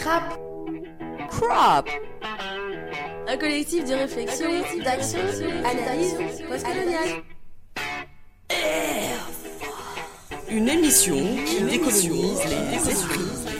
[0.00, 0.32] Crap
[1.28, 1.88] Crop
[3.28, 4.48] Un collectif de réflexion,
[4.82, 5.18] d'action,
[5.62, 6.14] d'analyse
[6.48, 7.22] postcoloniale.
[10.48, 13.59] Une émission qui décolonise les esprits.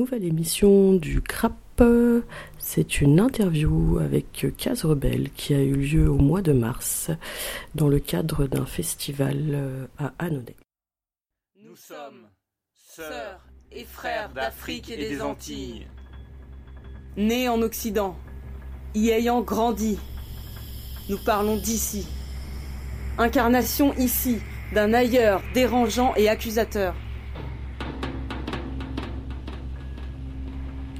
[0.00, 1.82] Nouvelle émission du CRAP.
[2.56, 7.10] C'est une interview avec Case Rebelle qui a eu lieu au mois de mars
[7.74, 10.56] dans le cadre d'un festival euh, à Annonay.
[11.62, 12.28] Nous sommes
[12.74, 15.86] sœurs et frères d'Afrique et des Antilles.
[17.18, 18.16] Nés en Occident,
[18.94, 19.98] y ayant grandi,
[21.10, 22.08] nous parlons d'ici.
[23.18, 24.38] Incarnation ici
[24.72, 26.94] d'un ailleurs dérangeant et accusateur.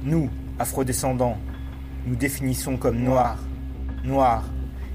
[0.03, 1.37] Nous, afrodescendants,
[2.07, 3.37] nous définissons comme noirs,
[4.03, 4.43] noirs,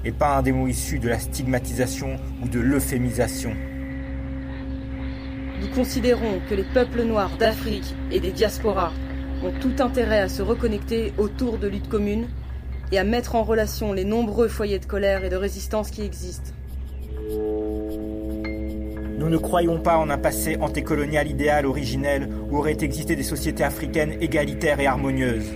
[0.03, 3.55] et pas un des mots issus de la stigmatisation ou de l'euphémisation.
[5.61, 8.91] Nous considérons que les peuples noirs d'Afrique et des diasporas
[9.43, 12.27] ont tout intérêt à se reconnecter autour de luttes communes
[12.91, 16.51] et à mettre en relation les nombreux foyers de colère et de résistance qui existent.
[19.17, 23.63] Nous ne croyons pas en un passé antécolonial idéal originel où auraient existé des sociétés
[23.63, 25.51] africaines égalitaires et harmonieuses.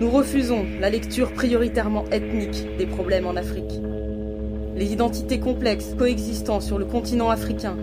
[0.00, 3.80] Nous refusons la lecture prioritairement ethnique des problèmes en Afrique.
[4.74, 7.76] Les identités complexes coexistant sur le continent africain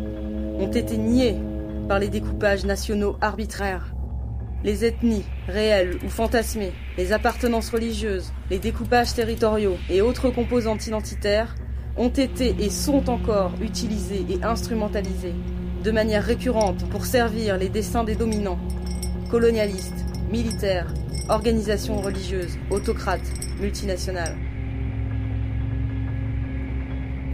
[0.59, 1.37] ont été niées
[1.87, 3.95] par les découpages nationaux arbitraires.
[4.65, 11.55] Les ethnies, réelles ou fantasmées, les appartenances religieuses, les découpages territoriaux et autres composantes identitaires
[11.97, 15.35] ont été et sont encore utilisés et instrumentalisés
[15.83, 18.59] de manière récurrente pour servir les desseins des dominants,
[19.29, 20.93] colonialistes, militaires,
[21.29, 24.37] organisations religieuses, autocrates, multinationales.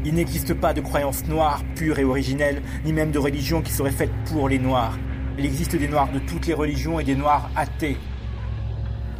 [0.05, 3.91] Il n'existe pas de croyance noire, pure et originelle, ni même de religion qui serait
[3.91, 4.97] faite pour les noirs.
[5.37, 7.97] Il existe des noirs de toutes les religions et des noirs athées.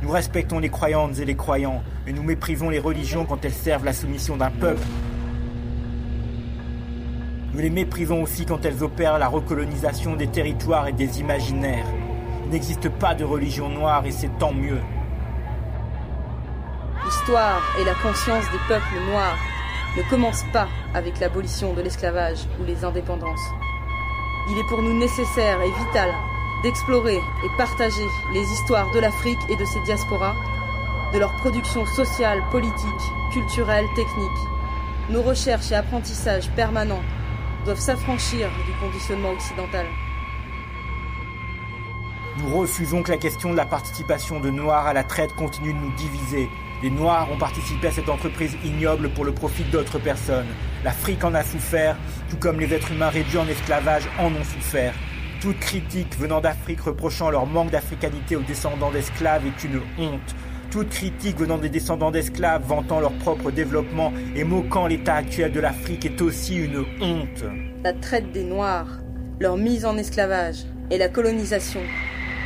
[0.02, 3.86] Nous respectons les croyantes et les croyants, mais nous méprisons les religions quand elles servent
[3.86, 4.88] la soumission d'un peuple.
[7.57, 11.88] Nous les méprisons aussi quand elles opèrent la recolonisation des territoires et des imaginaires.
[12.45, 14.79] Il n'existe pas de religion noire et c'est tant mieux.
[17.03, 19.40] L'histoire et la conscience des peuples noirs
[19.97, 23.50] ne commencent pas avec l'abolition de l'esclavage ou les indépendances.
[24.51, 26.13] Il est pour nous nécessaire et vital
[26.62, 30.35] d'explorer et partager les histoires de l'Afrique et de ses diasporas,
[31.12, 33.03] de leur production sociale, politique,
[33.34, 34.41] culturelle, technique.
[35.09, 37.01] Nos recherches et apprentissages permanents
[37.68, 39.86] doivent s'affranchir du conditionnement occidental.
[42.38, 45.78] Nous refusons que la question de la participation de Noirs à la traite continue de
[45.78, 46.48] nous diviser.
[46.82, 50.48] Les Noirs ont participé à cette entreprise ignoble pour le profit d'autres personnes.
[50.86, 51.98] L'Afrique en a souffert,
[52.30, 54.94] tout comme les êtres humains réduits en esclavage en ont souffert.
[55.42, 60.36] Toute critique venant d'Afrique reprochant leur manque d'africanité aux descendants d'esclaves est une honte.
[60.72, 65.62] Toute critique venant des descendants d'esclaves vantant leur propre développement et moquant l'état actuel de
[65.62, 67.44] l'Afrique est aussi une honte.
[67.84, 69.00] La traite des Noirs,
[69.40, 71.80] leur mise en esclavage et la colonisation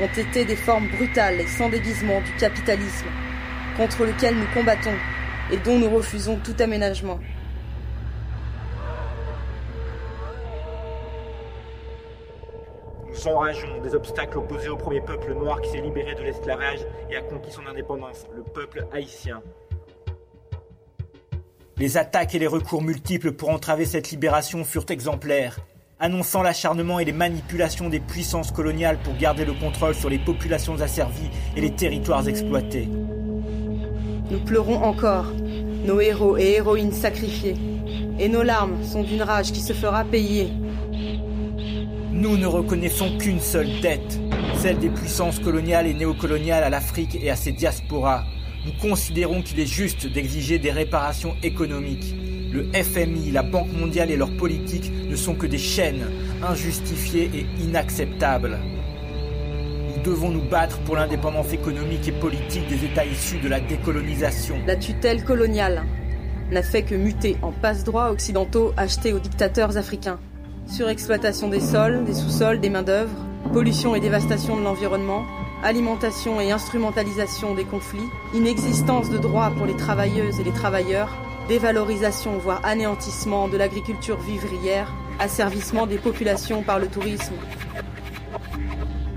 [0.02, 3.08] ont été des formes brutales et sans déguisement du capitalisme,
[3.76, 4.98] contre lequel nous combattons
[5.52, 7.20] et dont nous refusons tout aménagement.
[13.22, 17.16] Nous enrageons des obstacles opposés au premier peuple noir qui s'est libéré de l'esclavage et
[17.16, 19.42] a conquis son indépendance, le peuple haïtien.
[21.78, 25.60] Les attaques et les recours multiples pour entraver cette libération furent exemplaires,
[26.00, 30.82] annonçant l'acharnement et les manipulations des puissances coloniales pour garder le contrôle sur les populations
[30.82, 32.88] asservies et les territoires exploités.
[34.32, 35.28] Nous pleurons encore,
[35.86, 37.56] nos héros et héroïnes sacrifiés,
[38.18, 40.50] et nos larmes sont d'une rage qui se fera payer.
[42.12, 44.20] Nous ne reconnaissons qu'une seule dette,
[44.58, 48.26] celle des puissances coloniales et néocoloniales à l'Afrique et à ses diasporas.
[48.66, 52.14] Nous considérons qu'il est juste d'exiger des réparations économiques.
[52.52, 56.06] Le FMI, la Banque mondiale et leurs politiques ne sont que des chaînes,
[56.44, 58.60] injustifiées et inacceptables.
[59.96, 64.58] Nous devons nous battre pour l'indépendance économique et politique des États issus de la décolonisation.
[64.68, 65.84] La tutelle coloniale
[66.52, 70.20] n'a fait que muter en passe-droit occidentaux achetés aux dictateurs africains.
[70.72, 73.12] Surexploitation des sols, des sous-sols, des main-d'œuvre,
[73.52, 75.26] pollution et dévastation de l'environnement,
[75.64, 81.10] alimentation et instrumentalisation des conflits, inexistence de droits pour les travailleuses et les travailleurs,
[81.50, 87.36] dévalorisation voire anéantissement de l'agriculture vivrière, asservissement des populations par le tourisme.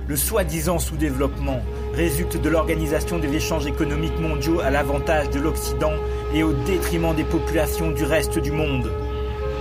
[0.09, 1.61] Le soi-disant sous-développement
[1.93, 5.93] résulte de l'organisation des échanges économiques mondiaux à l'avantage de l'Occident
[6.35, 8.91] et au détriment des populations du reste du monde.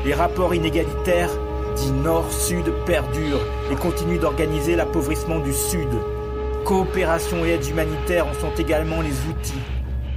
[0.05, 1.29] Les rapports inégalitaires,
[1.75, 5.89] dits nord-sud, perdurent et continuent d'organiser l'appauvrissement du Sud.
[6.65, 9.61] Coopération et aide humanitaire en sont également les outils.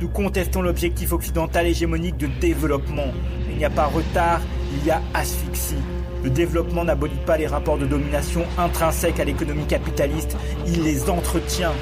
[0.01, 3.13] Nous contestons l'objectif occidental hégémonique de développement.
[3.51, 4.41] Il n'y a pas retard,
[4.73, 5.75] il y a asphyxie.
[6.23, 10.37] Le développement n'abolit pas les rapports de domination intrinsèques à l'économie capitaliste,
[10.67, 11.73] il les entretient.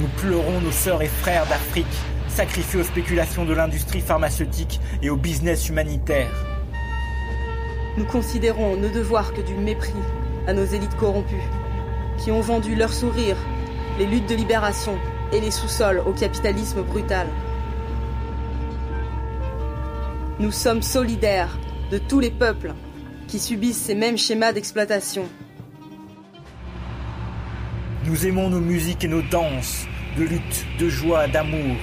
[0.00, 1.86] Nous pleurons nos sœurs et frères d'Afrique,
[2.30, 6.30] sacrifiés aux spéculations de l'industrie pharmaceutique et au business humanitaire.
[7.96, 9.92] Nous considérons ne devoir que du mépris
[10.46, 11.48] à nos élites corrompues,
[12.18, 13.36] qui ont vendu leur sourire,
[13.98, 14.96] les luttes de libération
[15.32, 17.26] et les sous-sols au capitalisme brutal.
[20.38, 21.58] Nous sommes solidaires
[21.90, 22.72] de tous les peuples
[23.26, 25.28] qui subissent ces mêmes schémas d'exploitation.
[28.06, 29.86] Nous aimons nos musiques et nos danses,
[30.16, 31.76] de lutte, de joie, d'amour.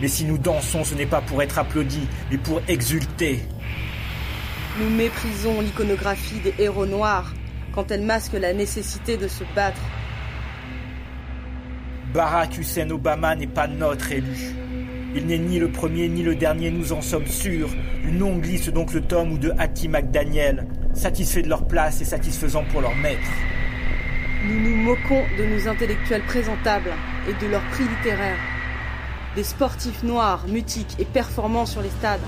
[0.00, 3.40] Mais si nous dansons, ce n'est pas pour être applaudis, mais pour exulter.
[4.80, 7.32] Nous méprisons l'iconographie des héros noirs
[7.74, 9.80] quand elle masque la nécessité de se battre.
[12.12, 14.54] Barack Hussein Obama n'est pas notre élu.
[15.16, 17.70] Il n'est ni le premier ni le dernier, nous en sommes sûrs.
[18.04, 22.04] Une ongle glisse donc le tome ou de Hattie McDaniel, satisfaits de leur place et
[22.04, 23.20] satisfaisants pour leur maître.
[24.44, 26.90] Nous nous moquons de nos intellectuels présentables
[27.28, 28.53] et de leur prix littéraire.
[29.36, 32.20] Des sportifs noirs, mutiques et performants sur les stades.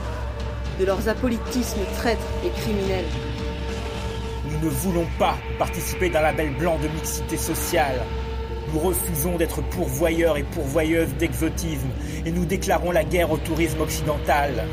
[0.81, 3.05] De leurs apolitismes traîtres et criminels.
[4.50, 8.03] Nous ne voulons pas participer d'un label blanc de mixité sociale.
[8.73, 11.91] Nous refusons d'être pourvoyeurs et pourvoyeuses d'exotisme
[12.25, 14.64] et nous déclarons la guerre au tourisme occidental.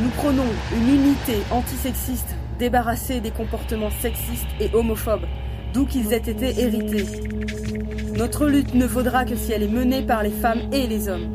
[0.00, 0.46] Nous prenons
[0.76, 5.26] une unité antisexiste débarrassée des comportements sexistes et homophobes,
[5.72, 7.06] d'où qu'ils aient été hérités.
[8.16, 11.28] Notre lutte ne vaudra que si elle est menée par les femmes et les hommes.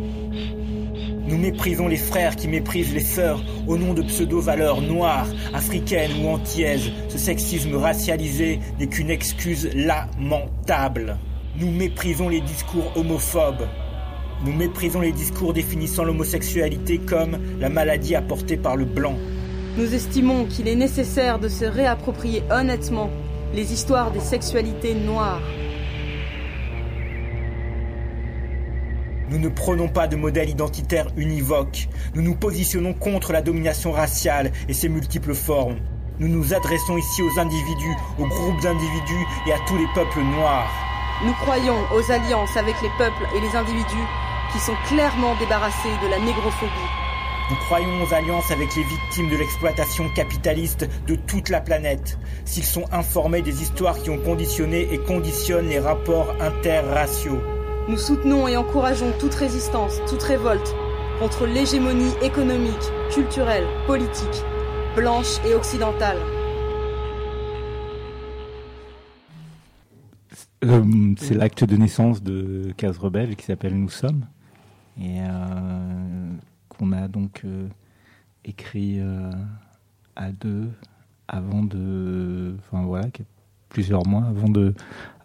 [1.27, 6.29] Nous méprisons les frères qui méprisent les sœurs au nom de pseudo-valeurs noires, africaines ou
[6.29, 6.89] antillaises.
[7.09, 11.17] Ce sexisme racialisé n'est qu'une excuse lamentable.
[11.57, 13.67] Nous méprisons les discours homophobes.
[14.45, 19.17] Nous méprisons les discours définissant l'homosexualité comme la maladie apportée par le blanc.
[19.77, 23.09] Nous estimons qu'il est nécessaire de se réapproprier honnêtement
[23.53, 25.41] les histoires des sexualités noires.
[29.29, 31.87] Nous ne prenons pas de modèle identitaire univoque.
[32.15, 35.77] Nous nous positionnons contre la domination raciale et ses multiples formes.
[36.17, 40.71] Nous nous adressons ici aux individus, aux groupes d'individus et à tous les peuples noirs.
[41.23, 44.07] Nous croyons aux alliances avec les peuples et les individus
[44.51, 46.89] qui sont clairement débarrassés de la négrophobie.
[47.51, 52.65] Nous croyons aux alliances avec les victimes de l'exploitation capitaliste de toute la planète, s'ils
[52.65, 57.41] sont informés des histoires qui ont conditionné et conditionnent les rapports interraciaux.
[57.89, 60.75] Nous soutenons et encourageons toute résistance, toute révolte
[61.19, 62.75] contre l'hégémonie économique,
[63.11, 64.43] culturelle, politique,
[64.95, 66.19] blanche et occidentale.
[70.65, 74.27] Euh, c'est l'acte de naissance de Case Rebelle qui s'appelle Nous sommes
[75.01, 76.33] et euh,
[76.67, 77.67] qu'on a donc euh,
[78.45, 79.01] écrit
[80.15, 80.69] à deux
[81.27, 83.07] avant de, enfin voilà,
[83.69, 84.73] plusieurs mois avant de,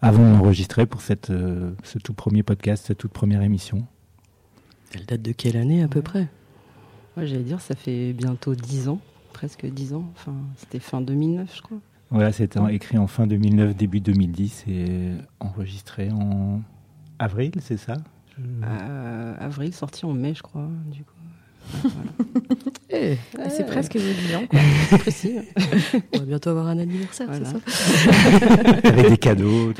[0.03, 3.87] avant d'enregistrer pour cette, ce tout premier podcast, cette toute première émission.
[4.95, 6.29] Elle date de quelle année à peu près?
[7.17, 9.01] Moi, j'allais dire, ça fait bientôt dix ans,
[9.33, 10.05] presque dix ans.
[10.15, 11.79] Enfin, c'était fin 2009, je crois.
[12.11, 16.61] Voilà, c'était écrit en fin 2009, début 2010 et enregistré en
[17.19, 17.95] avril, c'est ça?
[18.39, 21.13] Euh, Avril, sorti en mai, je crois, du coup.
[22.90, 23.16] Eh,
[23.50, 24.44] c'est presque 10 ans,
[24.90, 25.38] c'est précis.
[26.12, 27.56] On va bientôt avoir un anniversaire, c'est ça
[28.88, 29.73] Avec des cadeaux.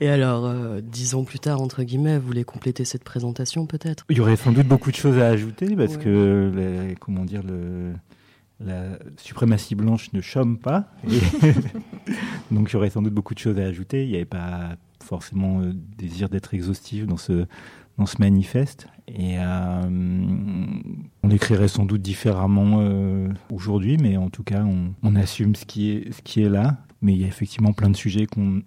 [0.00, 4.04] Et alors, euh, dix ans plus tard, entre guillemets, vous voulez compléter cette présentation peut-être?
[4.10, 7.92] Il y aurait sans doute beaucoup de choses à ajouter parce que, comment dire, le,
[8.60, 10.88] la suprématie blanche ne chôme pas.
[12.50, 14.04] Donc il y aurait sans doute beaucoup de choses à ajouter.
[14.04, 17.46] Il n'y avait pas forcément euh, désir d'être exhaustif dans ce,
[17.98, 18.86] dans ce manifeste.
[19.06, 19.82] Et euh,
[21.22, 24.64] on écrirait sans doute différemment euh, aujourd'hui, mais en tout cas,
[25.02, 26.78] on, assume ce qui, est, ce qui est là.
[27.02, 28.62] Mais il y a effectivement plein de sujets qu'on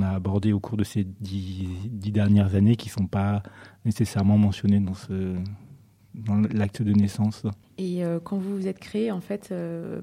[0.00, 3.42] a abordés au cours de ces dix, dix dernières années qui ne sont pas
[3.84, 4.94] nécessairement mentionnés dans
[6.14, 7.42] dans l'acte de naissance.
[7.76, 9.52] Et euh, quand vous vous êtes créé, en fait,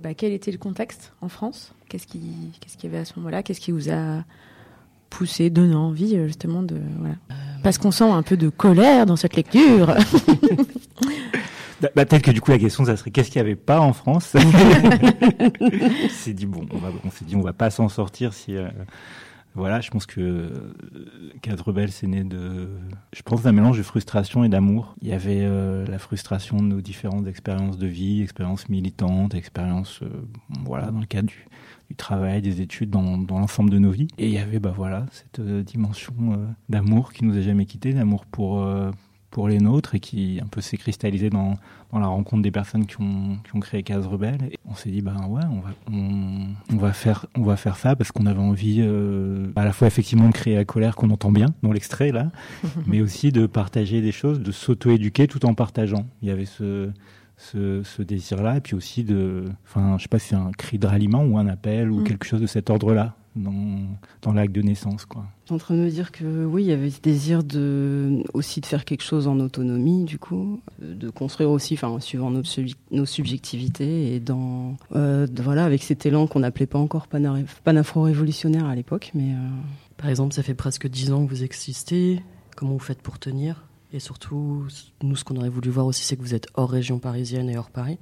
[0.04, 1.74] bah, quel était le contexte en France?
[1.90, 3.42] Qu'est-ce qu'il qu'est-ce qu'il y avait à ce moment-là?
[3.42, 4.24] Qu'est-ce qui vous a
[5.12, 7.16] poussé, donné envie justement de voilà.
[7.62, 9.96] Parce qu'on sent un peu de colère dans cette lecture.
[11.96, 13.92] Bah, Peut-être que du coup la question ça serait qu'est-ce qu'il n'y avait pas en
[13.92, 14.36] France?
[16.12, 18.68] S'est dit bon, on, va, on s'est dit on va pas s'en sortir si euh,
[19.54, 20.74] voilà, je pense que
[21.42, 22.70] Cadre Rebelle c'est né de,
[23.14, 24.96] je pense d'un mélange de frustration et d'amour.
[25.02, 30.02] Il y avait euh, la frustration de nos différentes expériences de vie, expériences militantes, expériences
[30.04, 30.10] euh,
[30.64, 34.08] voilà dans le cadre du, travail, des études, dans, dans l'ensemble de nos vies.
[34.18, 36.14] Et il y avait bah voilà cette dimension
[36.70, 38.66] d'amour qui nous a jamais quittés, d'amour pour
[39.32, 41.56] pour les nôtres et qui un peu s'est cristallisé dans,
[41.92, 44.44] dans, la rencontre des personnes qui ont, qui ont créé Case Rebelle.
[44.52, 47.78] Et on s'est dit, ben ouais, on va, on, on, va, faire, on va faire
[47.78, 51.10] ça parce qu'on avait envie euh, à la fois effectivement de créer la colère qu'on
[51.10, 52.30] entend bien dans l'extrait là,
[52.86, 56.06] mais aussi de partager des choses, de s'auto-éduquer tout en partageant.
[56.22, 56.92] Il y avait ce,
[57.38, 60.78] ce, ce désir-là, et puis aussi de, enfin, je sais pas si c'est un cri
[60.78, 62.04] de ralliement ou un appel ou mm.
[62.04, 63.86] quelque chose de cet ordre-là dans,
[64.22, 65.06] dans l'acte de naissance.
[65.06, 65.26] Quoi.
[65.50, 68.66] En train de me dire que oui, il y avait ce désir de, aussi de
[68.66, 72.44] faire quelque chose en autonomie, du coup, de construire aussi, enfin, suivant nos,
[72.92, 77.08] nos subjectivités et dans, euh, voilà, avec cet élan qu'on n'appelait pas encore
[77.64, 79.32] panafro-révolutionnaire à l'époque, mais.
[79.32, 79.50] Euh...
[79.98, 82.24] Par exemple, ça fait presque dix ans que vous existez.
[82.56, 83.68] Comment vous faites pour tenir?
[83.94, 84.66] Et surtout,
[85.04, 87.58] nous, ce qu'on aurait voulu voir aussi, c'est que vous êtes hors région parisienne et
[87.58, 88.00] hors Paris.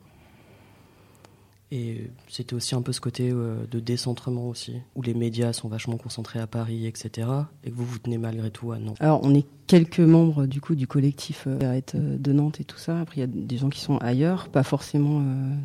[1.72, 5.68] Et c'était aussi un peu ce côté euh, de décentrement aussi, où les médias sont
[5.68, 7.28] vachement concentrés à Paris, etc.
[7.64, 8.98] Et que vous vous tenez malgré tout à Nantes.
[9.00, 12.80] Alors on est quelques membres du coup du collectif euh, euh de Nantes et tout
[12.80, 13.00] ça.
[13.00, 15.56] Après il y a des gens qui sont ailleurs, pas forcément, euh,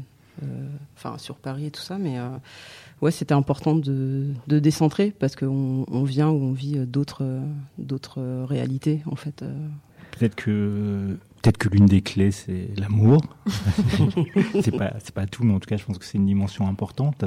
[0.42, 2.18] euh enfin sur Paris et tout ça, mais
[3.00, 7.24] ouais c'était important de, de, décentrer parce qu'on on vient ou on vit d'autres
[7.78, 9.42] d'autres réalités en fait.
[10.10, 13.20] Peut-être que Peut-être que l'une des clés, c'est l'amour.
[14.62, 17.26] c'est pas, pas tout, mais en tout cas, je pense que c'est une dimension importante.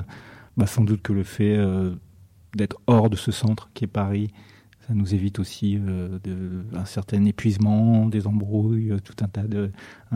[0.57, 1.93] Bah, sans doute que le fait euh,
[2.55, 4.31] d'être hors de ce centre qui est Paris,
[4.88, 9.69] ça nous évite aussi euh, de, un certain épuisement, des embrouilles, tout un tas de,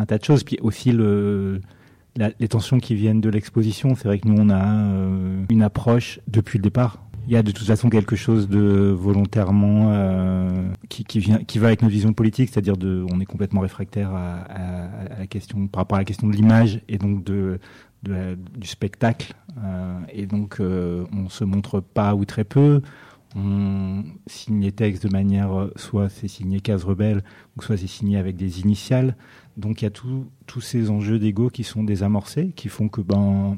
[0.08, 0.43] tas de choses.
[0.43, 3.93] Puis aussi les tensions qui viennent de l'exposition.
[3.93, 7.44] C'est vrai que nous, on a euh, une approche depuis le départ il y a
[7.44, 11.94] de toute façon quelque chose de volontairement euh, qui, qui, vient, qui va avec notre
[11.94, 14.86] vision politique, c'est-à-dire de, on est complètement réfractaire à, à,
[15.16, 17.60] à, la question, par rapport à la question de l'image et donc de,
[18.04, 19.34] de du spectacle.
[19.63, 22.82] Euh, et donc, euh, on se montre pas ou très peu.
[23.36, 27.24] On signe les textes de manière, soit c'est signé case rebelle,
[27.56, 29.16] ou soit c'est signé avec des initiales.
[29.56, 33.58] Donc, il y a tous ces enjeux d'ego qui sont désamorcés, qui font que ben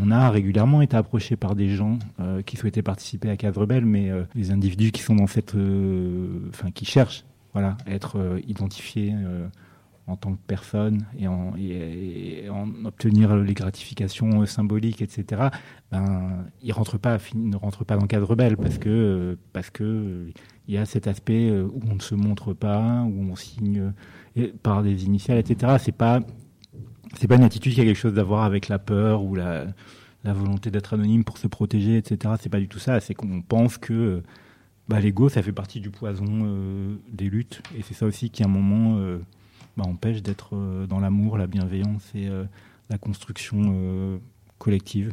[0.00, 3.84] on a régulièrement été approché par des gens euh, qui souhaitaient participer à Cadre Rebelle,
[3.84, 8.38] mais euh, les individus qui sont dans cette, euh, enfin, qui cherchent, voilà, à être
[8.46, 9.14] identifiés
[10.06, 11.54] en tant que personne et en,
[12.50, 15.48] en, obtenir les gratifications symboliques, etc.
[15.90, 20.30] Ben, ils pas, ne rentrent pas dans Cadre Rebelle parce que parce que
[20.68, 23.94] il y a cet aspect où on ne se montre pas, où on signe
[24.62, 25.76] par des initiales, etc.
[25.80, 26.20] C'est pas
[27.18, 29.66] c'est pas une attitude qui a quelque chose d'avoir avec la peur ou la,
[30.24, 32.34] volonté d'être anonyme pour se protéger, etc.
[32.40, 33.00] C'est pas du tout ça.
[33.00, 34.22] C'est qu'on pense que
[34.88, 37.62] bah, l'ego, ça fait partie du poison euh, des luttes.
[37.76, 39.18] Et c'est ça aussi qui, à un moment, euh,
[39.76, 42.44] bah, empêche d'être euh, dans l'amour, la bienveillance et euh,
[42.90, 44.18] la construction euh,
[44.58, 45.12] collective.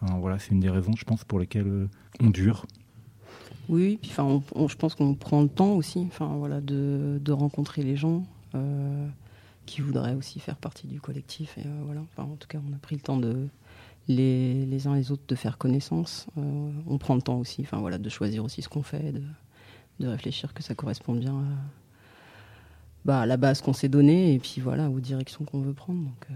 [0.00, 1.86] Voilà, c'est une des raisons, je pense, pour lesquelles euh,
[2.20, 2.66] on dure.
[3.68, 8.24] Oui, enfin, je pense qu'on prend le temps aussi, enfin voilà, de rencontrer les gens.
[9.66, 11.56] Qui voudraient aussi faire partie du collectif.
[11.58, 13.48] Et euh, voilà, enfin, en tout cas, on a pris le temps de
[14.08, 16.26] les, les uns les autres de faire connaissance.
[16.38, 19.22] Euh, on prend le temps aussi, enfin voilà, de choisir aussi ce qu'on fait, de,
[20.06, 21.44] réfléchir que ça correspond bien à,
[23.04, 26.10] bah, à la base qu'on s'est donnée et puis voilà aux directions qu'on veut prendre.
[26.30, 26.34] Euh.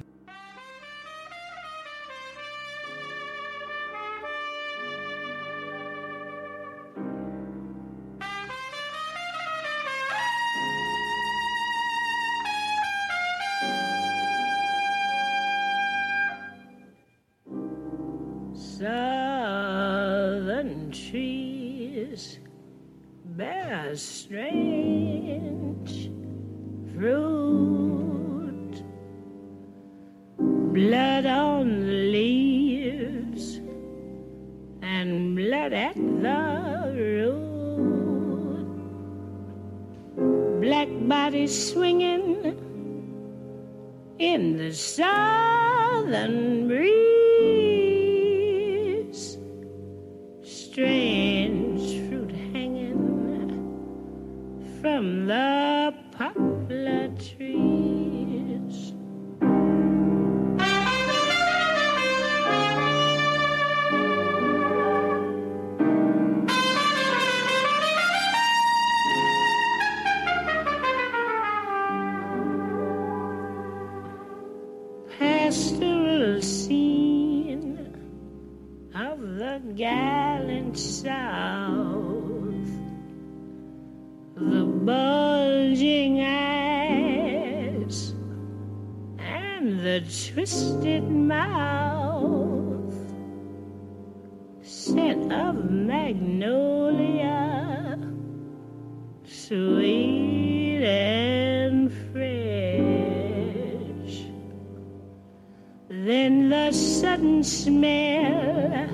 [107.00, 108.88] Sudden smell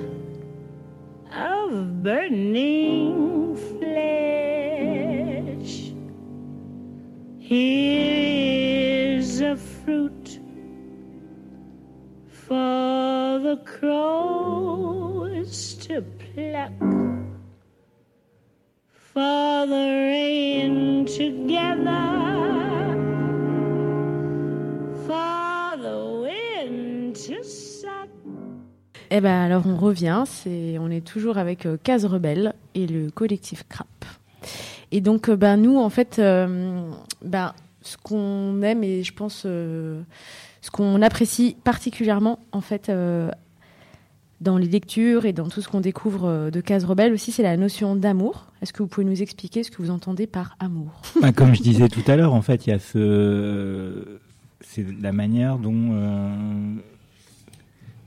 [1.31, 5.73] of burning flesh.
[7.39, 10.41] Here is a fruit
[12.27, 16.73] for the crows to pluck,
[18.91, 22.12] for the rain together,
[29.15, 33.11] Eh ben alors on revient, c'est on est toujours avec euh, Case Rebelle et le
[33.11, 33.87] collectif Crap.
[34.91, 36.81] Et donc euh, ben nous en fait euh,
[37.23, 37.53] ben
[37.83, 40.01] ce qu'on aime et je pense euh,
[40.61, 42.91] ce qu'on apprécie particulièrement en fait
[44.41, 47.55] dans les lectures et dans tout ce qu'on découvre de Case Rebelle aussi c'est la
[47.55, 48.47] notion d'amour.
[48.63, 51.03] Est-ce que vous pouvez nous expliquer ce que vous entendez par amour?
[51.21, 54.19] Bah, comme je disais tout à l'heure, en fait, il y a ce,
[54.61, 56.79] c'est la manière dont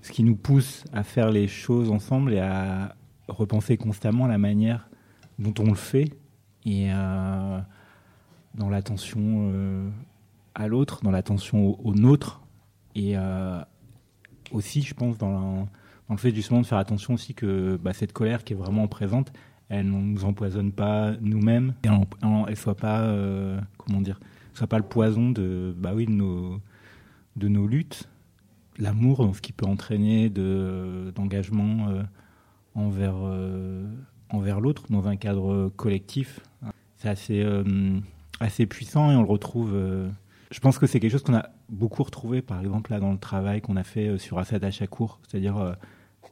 [0.07, 2.95] ce qui nous pousse à faire les choses ensemble et à
[3.27, 4.89] repenser constamment la manière
[5.41, 6.13] dont on le fait
[6.65, 7.59] et euh,
[8.55, 9.91] dans l'attention euh,
[10.55, 12.41] à l'autre, dans l'attention au, au nôtre
[12.95, 13.61] et euh,
[14.53, 15.67] aussi, je pense, dans,
[16.09, 19.33] le fait justement de faire attention aussi que bah, cette colère qui est vraiment présente,
[19.69, 21.89] elle ne nous empoisonne pas nous-mêmes et
[22.47, 23.13] elle soit pas,
[23.77, 24.21] comment dire,
[24.55, 28.09] soit pas le poison de, bah oui, de nos luttes,
[28.78, 32.02] l'amour, ce qui peut entraîner de, d'engagement euh,
[32.75, 33.84] envers, euh,
[34.30, 36.41] envers l'autre dans un cadre collectif.
[36.97, 37.99] C'est assez, euh,
[38.41, 39.75] assez puissant et on le retrouve.
[40.50, 43.19] je pense que c'est quelque chose qu'on a beaucoup retrouvé, par exemple, là, dans le
[43.19, 45.76] travail qu'on a fait sur Assad Achakour, c'est-à-dire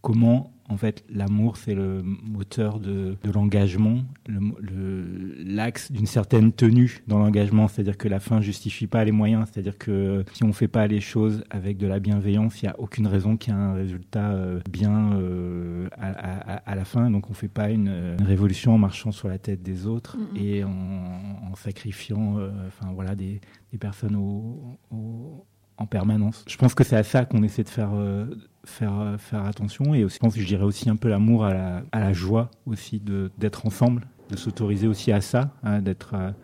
[0.08, 6.04] comment, en fait, l'amour, c'est le moteur de, de l'engagement, le mo- le- l'axe d'une
[6.06, 10.44] certaine tenue dans l'engagement, c'est-à-dire que la fin justifie pas les moyens, c'est-à-dire que si
[10.44, 13.52] on fait pas les choses avec de la bienveillance, il y a aucune raison qu'il
[13.54, 17.48] y ait un résultat euh, bien euh, à, à- à la fin, donc on fait
[17.48, 21.54] pas une, euh, une révolution en marchant sur la tête des autres et en, en
[21.56, 23.40] sacrifiant, euh, enfin voilà, des,
[23.72, 26.44] des personnes au- au- en permanence.
[26.48, 28.26] Je pense que c'est à ça qu'on essaie de faire, euh,
[28.64, 32.00] faire, euh, faire attention et aussi, je dirais aussi un peu l'amour à la, à
[32.00, 36.34] la joie aussi de- d'être ensemble, de s'autoriser aussi à ça, hein, d'être à,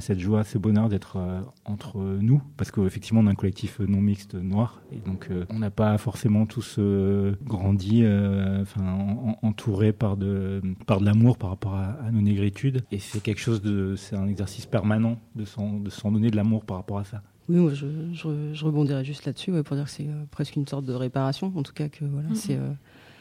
[0.00, 3.80] cette joie, à ce bonheur d'être euh, entre nous, parce qu'effectivement on est un collectif
[3.80, 6.78] non mixte noir et donc on n'a pas forcément tous
[7.44, 8.04] grandi,
[8.60, 12.84] enfin en- en- entourés par de, par de l'amour par rapport à, à nos négritudes
[12.92, 16.36] et c'est quelque chose de, c'est un exercice permanent de s'en de s'en donner de
[16.36, 17.22] l'amour par rapport à ça.
[17.48, 20.56] Oui, moi je, je, je rebondirais juste là-dessus ouais, pour dire que c'est euh, presque
[20.56, 22.34] une sorte de réparation, en tout cas que voilà, Mhm.
[22.34, 22.70] c'est euh,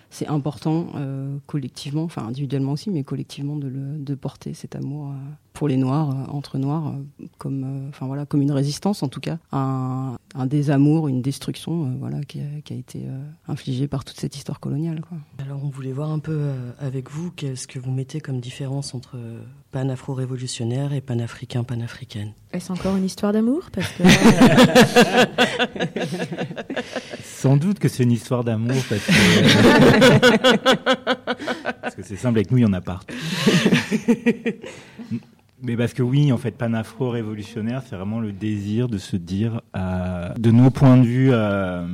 [0.10, 5.12] c'est important euh, collectivement, enfin individuellement aussi, mais collectivement de, le, de porter cet amour
[5.58, 7.02] pour les Noirs, euh, entre Noirs, euh,
[7.40, 11.86] comme, euh, enfin voilà, comme une résistance en tout cas, un, un désamour, une destruction,
[11.86, 13.18] euh, voilà, qui a, qui a été euh,
[13.48, 15.02] infligée par toute cette histoire coloniale.
[15.02, 15.18] Quoi.
[15.44, 18.94] Alors on voulait voir un peu euh, avec vous qu'est-ce que vous mettez comme différence
[18.94, 19.40] entre euh,
[19.72, 22.34] pan-afro-révolutionnaire et panafricain, panafricaine?
[22.54, 23.70] Est-ce encore une histoire d'amour?
[23.72, 24.04] Parce que
[27.24, 29.12] Sans doute que c'est une histoire d'amour parce que
[31.82, 33.16] parce que c'est simple avec nous il y en a partout.
[35.62, 39.62] Mais parce que oui, en fait, panafro révolutionnaire, c'est vraiment le désir de se dire,
[39.76, 41.88] euh, de nos points de vue euh,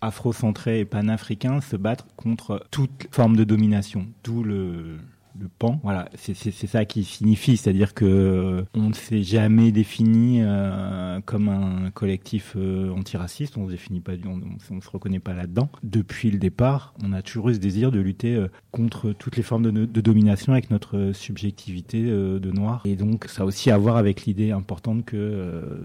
[0.00, 4.06] afro-centrés et panafricains, se battre contre toute forme de domination.
[4.24, 4.98] D'où le,
[5.38, 5.80] le pan.
[5.82, 11.48] Voilà, c'est ça qui signifie, c'est-à-dire que euh, on ne s'est jamais défini euh, comme
[11.48, 15.68] un collectif euh, antiraciste, on se définit pas, on, on, se reconnaît pas là-dedans.
[15.82, 19.42] Depuis le départ, on a toujours eu ce désir de lutter euh, contre toutes les
[19.42, 22.82] formes de, domination avec notre subjectivité de noir.
[22.84, 25.82] Et donc, ça a aussi à voir avec l'idée importante que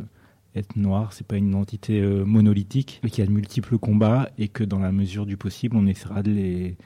[0.56, 4.50] être noir, c'est pas une identité monolithique, mais qu'il y a de multiples combats et
[4.50, 6.78] que dans la mesure du possible, on essaiera de les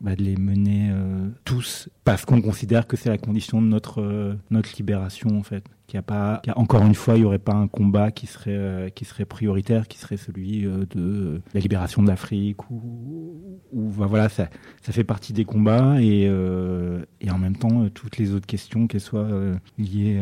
[0.00, 4.00] bah, de les mener euh, tous parce qu'on considère que c'est la condition de notre
[4.00, 7.16] euh, notre libération en fait qu'il y a pas, qu'il y a- encore une fois,
[7.16, 10.64] il y aurait pas un combat qui serait euh, qui serait prioritaire, qui serait celui
[10.66, 14.48] euh, de euh, la libération de l'Afrique ou, ou bah, voilà, ça
[14.82, 18.46] ça fait partie des combats et euh, et en même temps euh, toutes les autres
[18.46, 20.20] questions, qu'elles soient euh, liées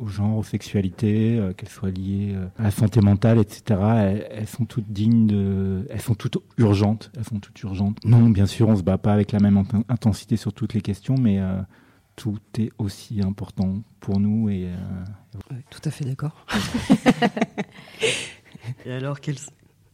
[0.00, 3.80] au genre, aux sexualités, qu'elles soient liées à la santé mentale, etc.
[3.98, 7.98] Elles, elles sont toutes dignes de, elles sont toutes urgentes, elles sont toutes urgentes.
[8.04, 10.80] Non, bien sûr, on se bat pas avec la même int- intensité sur toutes les
[10.80, 11.38] questions, mais
[12.16, 16.46] tout est aussi important pour nous et euh, tout à fait d'accord.
[18.86, 19.36] Et alors, quelles,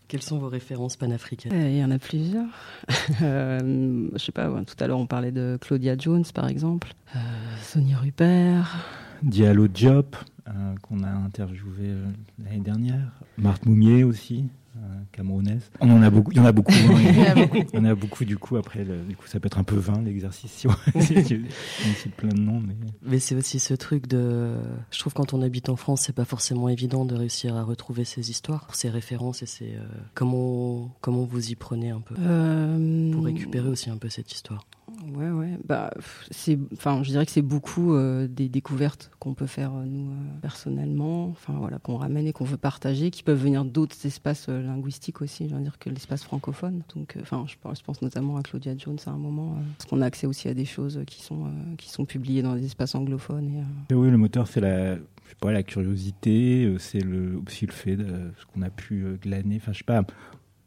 [0.07, 1.53] quelles sont vos références panafricaines?
[1.53, 2.47] Euh, Il y en a plusieurs.
[3.23, 6.93] Euh, je sais pas, ouais, tout à l'heure on parlait de Claudia Jones par exemple,
[7.17, 7.19] Euh,
[7.63, 8.77] Sonia Rupert.
[9.23, 10.17] Diallo Diop
[10.49, 11.95] euh, qu'on a interviewé
[12.43, 14.47] l'année dernière, Marthe Moumier aussi.
[14.77, 14.81] Euh,
[15.13, 15.71] Camerounaise.
[15.81, 16.73] On en a beaucoup, il y en a beaucoup.
[16.73, 17.57] hein, Il y en a beaucoup.
[17.73, 18.57] Il y en a beaucoup du coup.
[18.57, 21.95] Après, le- du coup, ça peut être un peu vain l'exercice si on, si on
[21.95, 22.61] cite plein de noms.
[22.61, 22.75] Mais...
[23.03, 24.55] Mais c'est aussi ce truc de.
[24.91, 28.05] Je trouve quand on habite en France, c'est pas forcément évident de réussir à retrouver
[28.05, 29.75] ces histoires, ces références et ces.
[29.75, 32.15] euh, Comment comment vous y prenez un peu?
[32.19, 34.67] Euh, pour récupérer aussi un peu cette histoire.
[35.15, 35.59] Ouais, ouais.
[35.65, 35.91] Bah,
[36.31, 40.11] c'est, enfin, je dirais que c'est beaucoup euh, des découvertes qu'on peut faire euh, nous
[40.11, 44.49] euh, personnellement, enfin voilà, qu'on ramène et qu'on veut partager, qui peuvent venir d'autres espaces
[44.49, 45.49] linguistiques aussi.
[45.49, 46.83] Je veux dire que l'espace francophone.
[46.95, 50.27] Donc, enfin, je, pense- notamment à Claudia Jones à un moment, parce qu'on a accès
[50.27, 53.65] aussi à des choses qui sont qui sont publiées dans des espaces anglophones.
[53.91, 57.73] Et, oui, le moteur, c'est la, je sais pas, la curiosité, c'est le, aussi le
[57.73, 59.57] fait de ce qu'on a pu glaner.
[59.57, 60.03] Enfin, je sais pas.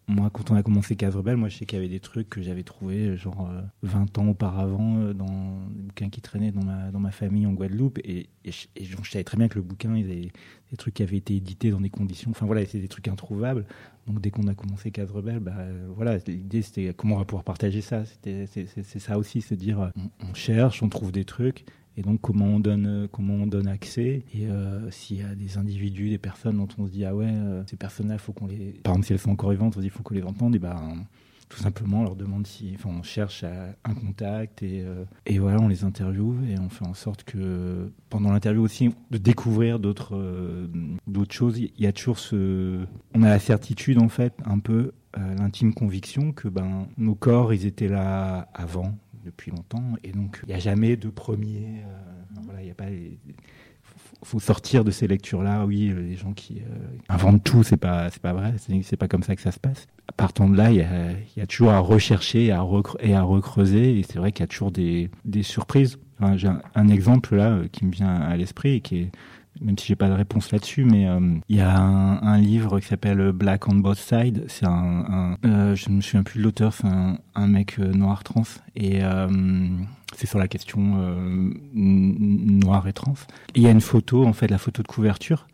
[0.07, 2.29] Moi, quand on a commencé Case Rebelle, moi, je sais qu'il y avait des trucs
[2.29, 6.63] que j'avais trouvés, genre, euh, 20 ans auparavant, euh, dans des bouquins qui traînaient dans
[6.63, 7.99] ma, dans ma famille en Guadeloupe.
[8.03, 10.31] Et, et, je, savais très bien que le bouquin, il avait
[10.71, 12.31] des trucs qui avaient été édités dans des conditions.
[12.31, 13.65] Enfin, voilà, c'était des trucs introuvables.
[14.07, 17.25] Donc, dès qu'on a commencé Case Rebelle, bah, euh, voilà, l'idée, c'était comment on va
[17.25, 18.03] pouvoir partager ça.
[18.23, 18.45] C'est,
[18.99, 19.89] ça aussi, c'est dire, euh,
[20.19, 21.63] on cherche, on trouve des trucs.
[21.95, 25.35] Et donc comment on donne euh, comment on donne accès et euh, s'il y a
[25.35, 28.47] des individus, des personnes dont on se dit ah ouais euh, ces personnes-là faut qu'on
[28.47, 30.55] les par exemple si elles sont encore vivantes on se dit faut qu'on les entende
[30.55, 30.75] et ben
[31.49, 34.83] tout simplement on leur demande si enfin on cherche un contact et
[35.27, 39.19] et voilà on les interviewe et on fait en sorte que pendant l'interview aussi de
[39.19, 40.67] découvrir d'autres
[41.05, 41.59] d'autres choses.
[41.59, 42.79] Il y a toujours ce
[43.13, 47.67] on a la certitude en fait un peu l'intime conviction que ben nos corps ils
[47.67, 49.93] étaient là avant depuis longtemps.
[50.03, 52.85] Et donc il n'y a jamais de premier euh, voilà il y a pas
[54.23, 56.75] faut- sortir de ces lectures là oui les gens qui euh,
[57.09, 59.87] inventent tout c'est pas c'est pas vrai c'est pas comme ça que ça se passe.
[60.17, 60.77] Partant de là il
[61.37, 62.65] y a, toujours à rechercher à,
[62.99, 63.99] et à recreuser.
[63.99, 65.09] Et c'est vrai qu'il y a toujours des,
[65.41, 65.97] surprises.
[66.35, 69.11] J'ai un, un exemple là euh, qui me vient à l'esprit et qui est
[69.61, 72.87] même si j'ai pas de réponse là-dessus, mais euh, il y a un, livre qui
[72.87, 74.45] s'appelle Black on Both Sides.
[74.47, 78.43] C'est un, euh, je me souviens plus de l'auteur, c'est un, mec euh, noir trans
[78.75, 79.01] et
[80.15, 80.79] c'est sur la question
[81.73, 83.13] noir et trans.
[83.55, 85.47] Il y a une photo, en fait, la photo de couverture.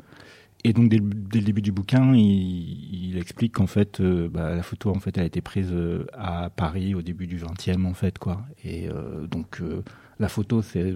[0.66, 5.00] Et donc dès, le- début du bouquin, il, explique qu'en fait, bah, la photo, en
[5.00, 5.74] fait, elle a été prise
[6.14, 8.46] à Paris au début du 20e, en fait, quoi.
[8.64, 8.90] Et
[9.30, 9.62] donc
[10.20, 10.94] la photo, c'est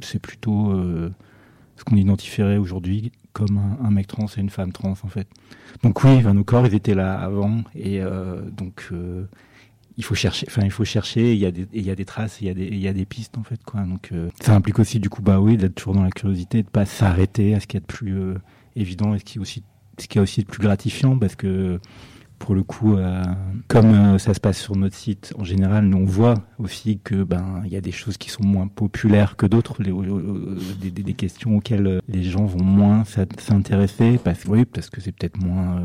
[0.00, 0.72] c'est plutôt
[1.76, 5.28] ce qu'on identifierait aujourd'hui comme un, mec trans et une femme trans en fait.
[5.82, 9.26] Donc oui, enfin, nos corps ils étaient là avant et euh, donc euh,
[9.98, 11.32] il faut chercher, enfin il faut chercher.
[11.32, 12.88] Il y a des, il y a des traces, il y a des, il y
[12.88, 13.80] a des pistes en fait quoi.
[13.82, 16.68] Donc euh, ça implique aussi du coup bah oui d'être toujours dans la curiosité, de
[16.68, 18.34] pas s'arrêter à ce qu'il y a de plus euh,
[18.74, 19.62] évident et ce qui est aussi
[19.98, 21.80] ce qui est aussi de plus gratifiant parce que
[22.38, 23.22] pour le coup, euh,
[23.68, 27.22] comme euh, ça se passe sur notre site, en général, nous on voit aussi que
[27.22, 31.56] ben il y a des choses qui sont moins populaires que d'autres, euh, des, questions
[31.56, 35.82] auxquelles les gens vont moins s'in- s'intéresser parce oui, parce que c'est peut-être moins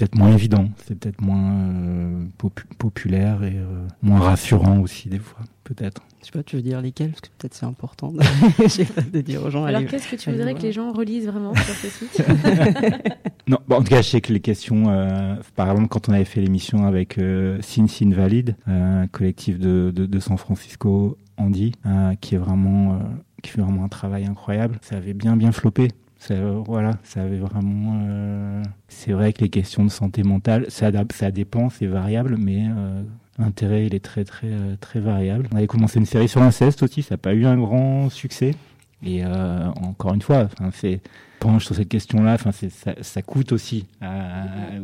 [0.00, 5.18] peut-être moins évident, c'est peut-être moins euh, popu- populaire et euh, moins rassurant aussi des
[5.18, 6.02] fois, peut-être.
[6.20, 9.50] je sais pas, tu veux dire lesquels Parce que peut-être c'est important de, dire aux
[9.50, 9.64] gens.
[9.64, 10.58] Alors qu'est-ce que tu voudrais voir.
[10.60, 12.22] que les gens relisent vraiment sur ce site
[13.48, 16.12] Non, bon, en tout cas, je sais que les questions, euh, par exemple, quand on
[16.12, 20.36] avait fait l'émission avec euh, Sin Sin Valide, euh, un collectif de, de, de San
[20.38, 22.96] Francisco, Andy, euh, qui est vraiment, euh,
[23.42, 25.88] qui fait vraiment un travail incroyable, ça avait bien bien floppé.
[26.28, 28.04] Voilà, ça avait vraiment.
[28.08, 32.66] euh, c'est vrai que les questions de santé mentale, ça, ça dépend, c'est variable, mais
[32.68, 33.02] euh,
[33.38, 35.48] l'intérêt il est très très euh, très variable.
[35.52, 38.54] On avait commencé une série sur l'inceste aussi, ça n'a pas eu un grand succès.
[39.02, 41.00] Et encore une fois, c'est
[41.38, 42.36] penche sur cette question-là.
[42.36, 43.86] Ça, ça coûte aussi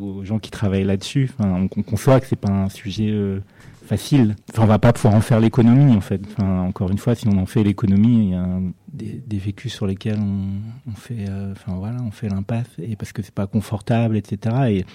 [0.01, 1.31] aux gens qui travaillent là-dessus.
[1.39, 3.13] On, on conçoit que c'est pas un sujet
[3.87, 4.37] facile.
[4.51, 6.21] Enfin, on va pas pouvoir en faire l'économie, en fait.
[6.27, 8.47] Enfin, encore une fois, si on en fait l'économie, il y a
[8.93, 13.23] des, vécus sur lesquels on, fait, euh, enfin voilà, on fait l'impasse et parce que
[13.23, 14.57] c'est pas confortable, etc.
[14.69, 14.87] Et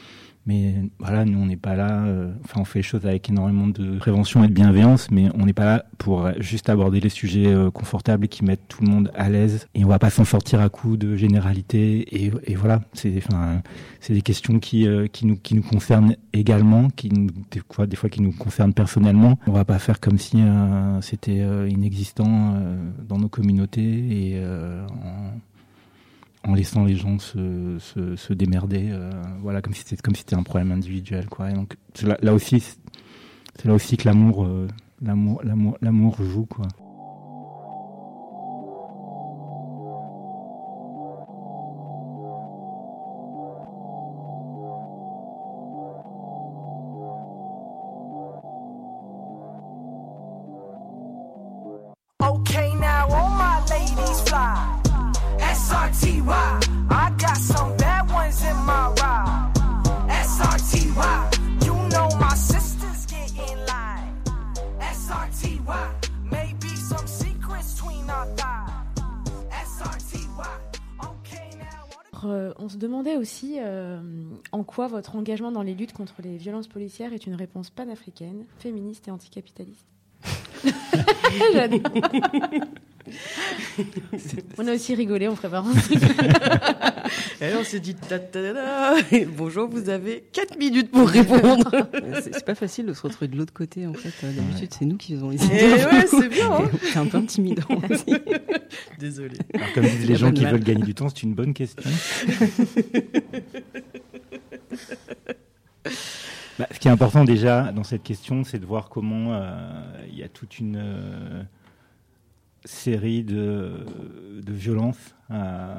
[0.48, 2.04] Mais voilà, nous on n'est pas là.
[2.06, 5.46] euh, Enfin, on fait les choses avec énormément de prévention et de bienveillance, mais on
[5.46, 8.90] n'est pas là pour euh, juste aborder les sujets euh, confortables qui mettent tout le
[8.90, 9.68] monde à l'aise.
[9.76, 12.26] Et on va pas s'en sortir à coup de généralité.
[12.26, 13.62] Et, voilà, c'est enfin,
[14.10, 18.10] des questions qui euh, qui nous qui nous concernent également, qui des fois des fois
[18.10, 19.38] qui nous concernent personnellement.
[19.48, 22.56] On va pas faire comme si euh, c'était euh, inexistant
[23.08, 25.32] dans nos communautés et en
[26.44, 30.22] en laissant les gens se, se, se démerder, euh, voilà, comme si c'était comme si
[30.22, 31.52] c'était un problème individuel, quoi.
[31.52, 34.68] Et donc c'est là, là aussi, c'est là aussi que l'amour, euh,
[35.02, 36.68] l'amour, l'amour, l'amour joue, quoi.
[73.22, 74.02] Aussi euh,
[74.52, 78.46] en quoi votre engagement dans les luttes contre les violences policières est une réponse panafricaine,
[78.58, 79.86] féministe et anticapitaliste.
[81.54, 81.80] J'adore.
[84.58, 85.72] on a aussi rigolé en préparant.
[87.41, 88.95] Et là, on s'est dit ta, ta, ta.
[89.12, 91.69] Et Bonjour, vous avez 4 minutes pour répondre.
[92.21, 94.13] C'est pas facile de se retrouver de l'autre côté en fait.
[94.26, 95.86] Euh, D'habitude, c'est nous qui faisons les Eh idées.
[95.86, 96.52] ouais, c'est bien.
[96.52, 96.69] hein.
[96.82, 98.06] C'est un peu intimidant aussi.
[99.00, 99.38] Désolé.
[99.54, 100.54] Alors, comme disent les gens qui mal.
[100.54, 101.84] veulent gagner du temps, c'est une bonne question.
[106.60, 110.17] Bah, ce qui est important déjà dans cette question, c'est de voir comment euh, il
[110.17, 111.43] y a toute une euh,
[112.65, 113.86] série de,
[114.43, 115.74] de violences euh,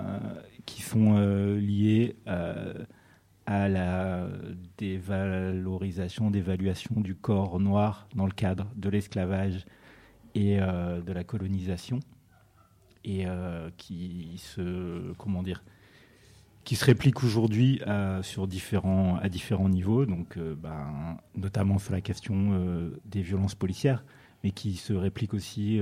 [0.66, 2.75] qui sont euh, liées euh,
[3.46, 4.29] à la
[4.79, 9.66] dévalorisation, d'évaluation du corps noir dans le cadre de l'esclavage
[10.35, 12.01] et euh, de la colonisation,
[13.05, 13.27] et
[13.77, 15.64] qui se comment dire
[16.62, 17.81] qui se réplique aujourd'hui
[18.22, 24.05] sur différents à différents niveaux, donc ben, notamment sur la question des violences policières,
[24.44, 25.81] mais qui se réplique aussi,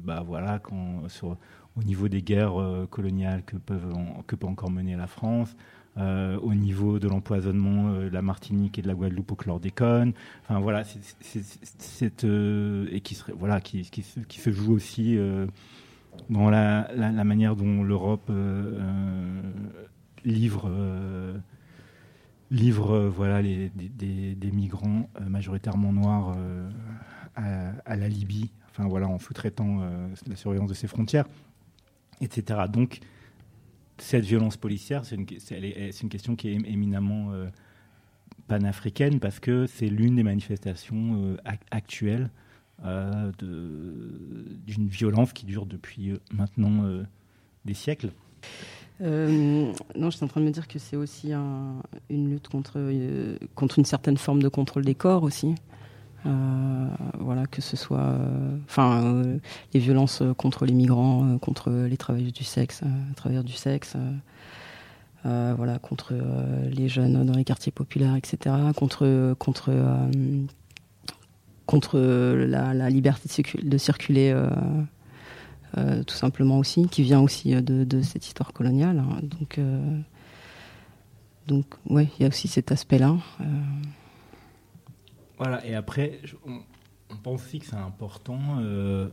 [0.00, 0.62] bah voilà,
[1.08, 1.36] sur
[1.76, 5.56] au niveau des guerres euh, coloniales que peut encore mener la France,
[5.96, 10.12] euh, au niveau de l'empoisonnement euh, de la Martinique et de la Guadeloupe au chlordécone.
[10.42, 15.18] Enfin voilà, c'est et qui se joue aussi
[16.30, 16.88] dans la,
[17.24, 18.30] manière dont l'Europe
[20.24, 20.68] livre
[22.50, 26.36] voilà des, migrants majoritairement noirs
[27.36, 28.50] à, la Libye.
[28.70, 29.80] Enfin voilà, en sous-traitant
[30.26, 31.26] la surveillance de ses frontières,
[32.24, 32.60] etc.
[32.72, 33.00] Donc
[33.98, 37.46] cette violence policière, c'est une, question qui est éminemment euh,
[38.48, 42.30] panafricaine parce que c'est l'une des manifestations euh, ac- actuelles
[42.84, 46.84] euh, d'une violence qui dure depuis euh, maintenant
[47.64, 48.10] des siècles.
[49.00, 52.78] Non, je suis en train de me dire que c'est aussi un- une lutte contre
[53.78, 55.54] une certaine forme de contrôle des corps aussi.
[56.26, 56.86] Euh,
[57.18, 59.38] voilà, que ce soit euh, enfin, euh,
[59.74, 62.82] les violences contre les migrants, contre les travailleurs du sexe,
[63.44, 63.96] du sexe,
[65.82, 66.14] contre
[66.70, 69.06] les jeunes dans les quartiers populaires, etc., contre,
[71.74, 74.34] la, liberté de, circu- de circuler.
[75.76, 78.98] tout simplement aussi, qui vient aussi de, cette histoire coloniale.
[78.98, 79.20] hein.
[79.22, 79.60] Donc,
[81.46, 83.16] donc il y a aussi cet aspect-là.
[85.38, 86.60] Voilà, et après, on,
[87.22, 88.38] pense aussi que c'est important.
[88.60, 89.08] euh,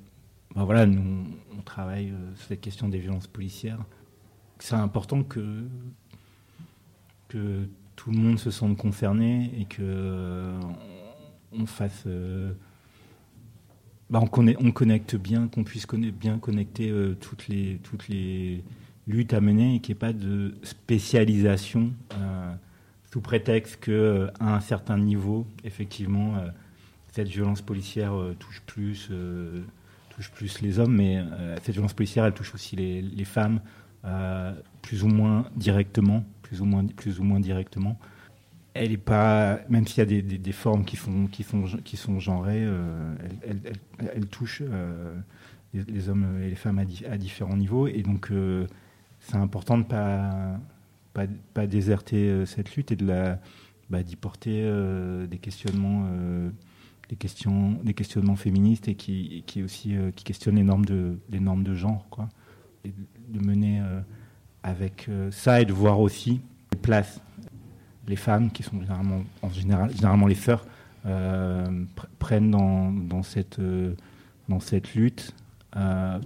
[0.55, 1.25] ben voilà, nous,
[1.57, 3.79] on travaille euh, sur cette question des violences policières.
[4.59, 5.63] C'est important que,
[7.27, 10.59] que tout le monde se sente concerné et que euh,
[11.51, 12.05] on, fasse.
[12.05, 12.53] ben
[14.19, 18.63] on, connecte bien, qu'on puisse bien connecter toutes, les, toutes les
[19.07, 21.91] luttes à mener et qu'il n'y ait pas de spécialisation.
[23.11, 26.47] Sous prétexte que euh, à un certain niveau, effectivement, euh,
[27.11, 29.11] cette violence policière euh, touche plus,
[30.09, 31.21] touche plus les hommes, mais
[31.63, 33.59] cette violence policière, elle touche aussi les, les femmes,
[34.81, 37.97] plus ou moins directement, plus ou moins, plus ou moins directement.
[38.73, 41.97] Elle est pas, même s'il y a des, des- formes qui sont, qui sont, qui
[41.97, 42.65] sont genrées,
[43.99, 44.63] elle, touche
[45.73, 48.31] les, hommes et les femmes à, à différents niveaux, et donc
[49.19, 50.57] c'est important de pas
[51.13, 53.39] pas, déserter euh, cette lutte et de la
[53.89, 56.49] bah, d'y porter euh, des questionnements euh,
[57.09, 61.39] des questions des questionnements féministes et qui qui aussi qui questionnent les normes de les
[61.39, 62.29] normes de genre quoi.
[62.85, 62.93] Et
[63.29, 63.79] de mener
[64.63, 67.21] avec ça et de voir aussi les places
[68.07, 70.65] les femmes, qui sont généralement, en général, généralement les sœurs,
[71.05, 71.79] pr-
[72.17, 73.61] prennent dans, dans, cette,
[74.49, 75.35] dans cette lutte,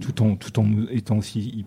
[0.00, 1.66] tout, en, tout en étant aussi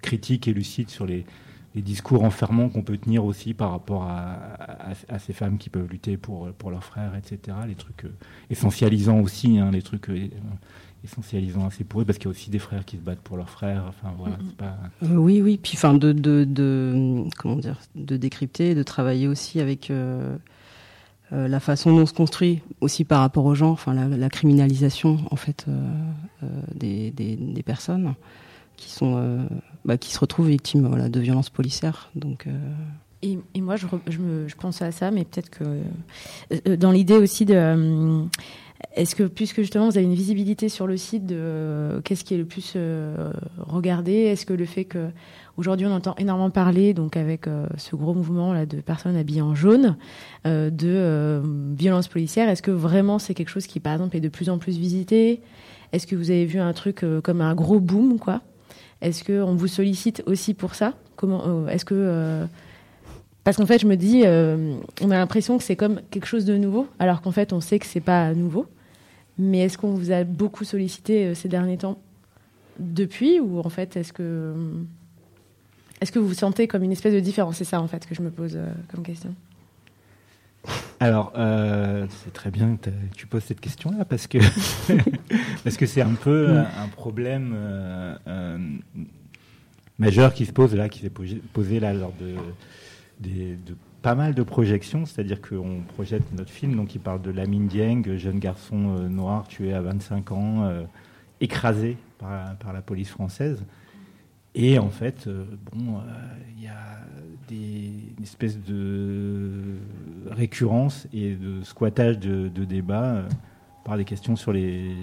[0.00, 1.26] critique et lucide sur les,
[1.74, 5.68] les discours enfermants qu'on peut tenir aussi par rapport à, à- à ces femmes qui
[5.70, 7.56] peuvent lutter pour, pour leurs frères, etc.
[7.66, 8.12] Les trucs euh,
[8.50, 10.28] essentialisants aussi, hein, les trucs euh,
[11.04, 13.36] essentialisants assez pour eux, parce qu'il y a aussi des frères qui se battent pour
[13.36, 13.84] leurs frères.
[13.88, 14.76] Enfin voilà, c'est pas.
[15.04, 15.58] Euh, oui, oui.
[15.62, 20.36] Puis, enfin, de, de, de, comment dire, de décrypter, de travailler aussi avec euh,
[21.32, 24.28] euh, la façon dont on se construit, aussi par rapport aux gens, enfin, la, la
[24.30, 25.90] criminalisation, en fait, euh,
[26.42, 28.14] euh, des, des, des personnes
[28.76, 29.44] qui sont, euh,
[29.84, 32.10] bah, qui se retrouvent victimes, de violences policières.
[32.14, 32.50] Donc, euh,
[33.22, 37.54] Et, moi, je, je, pense à ça, mais peut-être que euh, dans l'idée aussi de.
[37.54, 38.24] euh,
[38.94, 42.38] Est-ce que, puisque justement vous avez une visibilité sur le site de qu'est-ce qui est
[42.38, 42.76] le plus
[43.58, 45.08] regardé, est-ce que le fait que
[45.56, 49.56] aujourd'hui on entend énormément parler, donc avec ce gros mouvement là de personnes habillées en
[49.56, 49.96] jaune,
[50.44, 51.42] de
[51.76, 54.58] violences policières, est-ce que vraiment c'est quelque chose qui, par exemple, est de plus en
[54.58, 55.40] plus visité?
[55.92, 58.42] Est-ce que vous avez vu un truc comme un gros boom, quoi?
[59.00, 60.94] Est-ce que on vous sollicite aussi pour ça?
[61.16, 62.46] Comment euh, Est-ce que euh,
[63.44, 66.44] parce qu'en fait, je me dis, euh, on a l'impression que c'est comme quelque chose
[66.44, 68.66] de nouveau, alors qu'en fait, on sait que c'est pas nouveau.
[69.38, 71.98] Mais est-ce qu'on vous a beaucoup sollicité ces derniers temps?
[72.78, 74.54] Depuis, ou en fait, est-ce que
[76.00, 77.56] est-ce que vous vous sentez comme une espèce de différence?
[77.56, 78.58] C'est ça, en fait, que je me pose
[78.92, 79.34] comme question.
[81.00, 84.38] Alors, euh, c'est très bien que tu poses cette question-là parce que
[85.64, 88.58] parce que c'est un peu un, un problème euh, euh,
[89.98, 91.12] majeur qui se pose là, qui s'est
[91.52, 93.56] posé, là lors de,
[94.02, 95.06] pas mal de projections.
[95.06, 99.46] C'est-à-dire qu'on projette notre film, donc il parle de Lamine Dieng, jeune garçon euh, noir
[99.48, 100.82] tué à 25 ans, euh,
[101.40, 103.62] écrasé par la police française.
[104.60, 106.00] Et en fait, euh, bon, euh,
[106.56, 106.98] il y a
[107.48, 109.76] des une espèce de
[110.26, 113.28] récurrence et de squattage de, de débats euh,
[113.84, 114.96] par des questions sur les,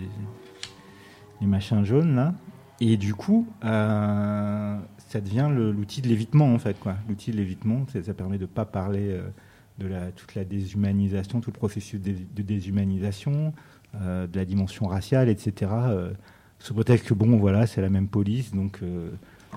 [1.39, 2.33] les machins jaunes là.
[2.81, 6.75] Et du coup, euh, ça devient l'outil de l'évitement en fait.
[7.07, 9.21] L'outil de l'évitement, ça, permet de pas parler euh,
[9.79, 13.53] de la, toute la déshumanisation, tout le processus de, déshumanisation,
[13.95, 15.71] euh, de la dimension raciale, etc.
[15.71, 16.11] euh,
[16.59, 19.11] sous prétexte que bon, voilà, c'est la même police, donc euh,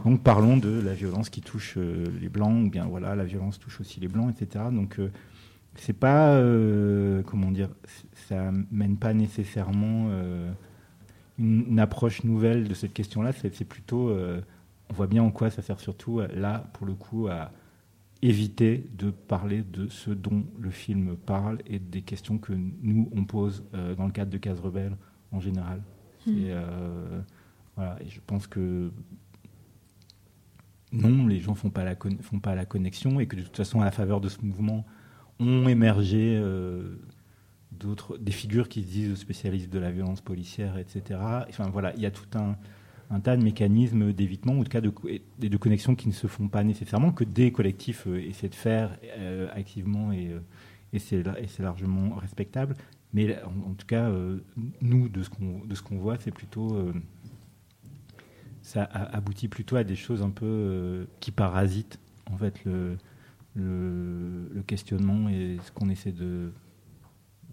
[0.05, 3.59] donc parlons de la violence qui touche euh, les blancs, ou bien voilà, la violence
[3.59, 4.65] touche aussi les blancs, etc.
[4.73, 5.11] Donc euh,
[5.77, 7.69] c'est pas euh, comment dire,
[8.29, 10.11] ça mène pas nécessairement
[11.39, 13.33] une, une approche nouvelle de cette question-là.
[13.33, 17.53] C'est plutôt, on voit bien en quoi ça sert surtout là pour le coup à
[18.23, 23.23] éviter de parler de ce dont le film parle et des questions que nous on
[23.25, 23.63] pose
[23.97, 24.97] dans le cadre de Case Rebelle
[25.31, 25.81] en général.
[26.25, 26.35] C'est, Mm.
[26.49, 27.21] euh,
[27.77, 28.91] voilà, et je pense que
[30.93, 33.81] non, les gens font pas la font pas la connexion et que de toute façon,
[33.81, 34.87] à la faveur de ce mouvement,
[35.39, 36.97] ont émergé euh,
[37.73, 41.21] d'autres, des figures qui se disent spécialistes de la violence policière, etc.
[41.49, 44.93] Enfin voilà, il y a tout un, tas de mécanismes d'évitement ou de cas de,
[45.09, 48.55] et de connexions qui ne se font pas nécessairement que des collectifs euh, essaient de
[48.55, 50.41] faire euh, activement et, euh,
[50.93, 51.23] et c'est
[51.63, 52.77] largement respectable.
[53.15, 54.11] Mais en, tout cas,
[54.83, 56.93] nous, de ce qu'on qu'on voit, c'est plutôt
[58.69, 61.99] ça aboutit plutôt à des choses un peu euh, qui parasitent
[62.31, 62.99] en fait le,
[63.57, 66.53] le, le questionnement et ce qu'on essaie de,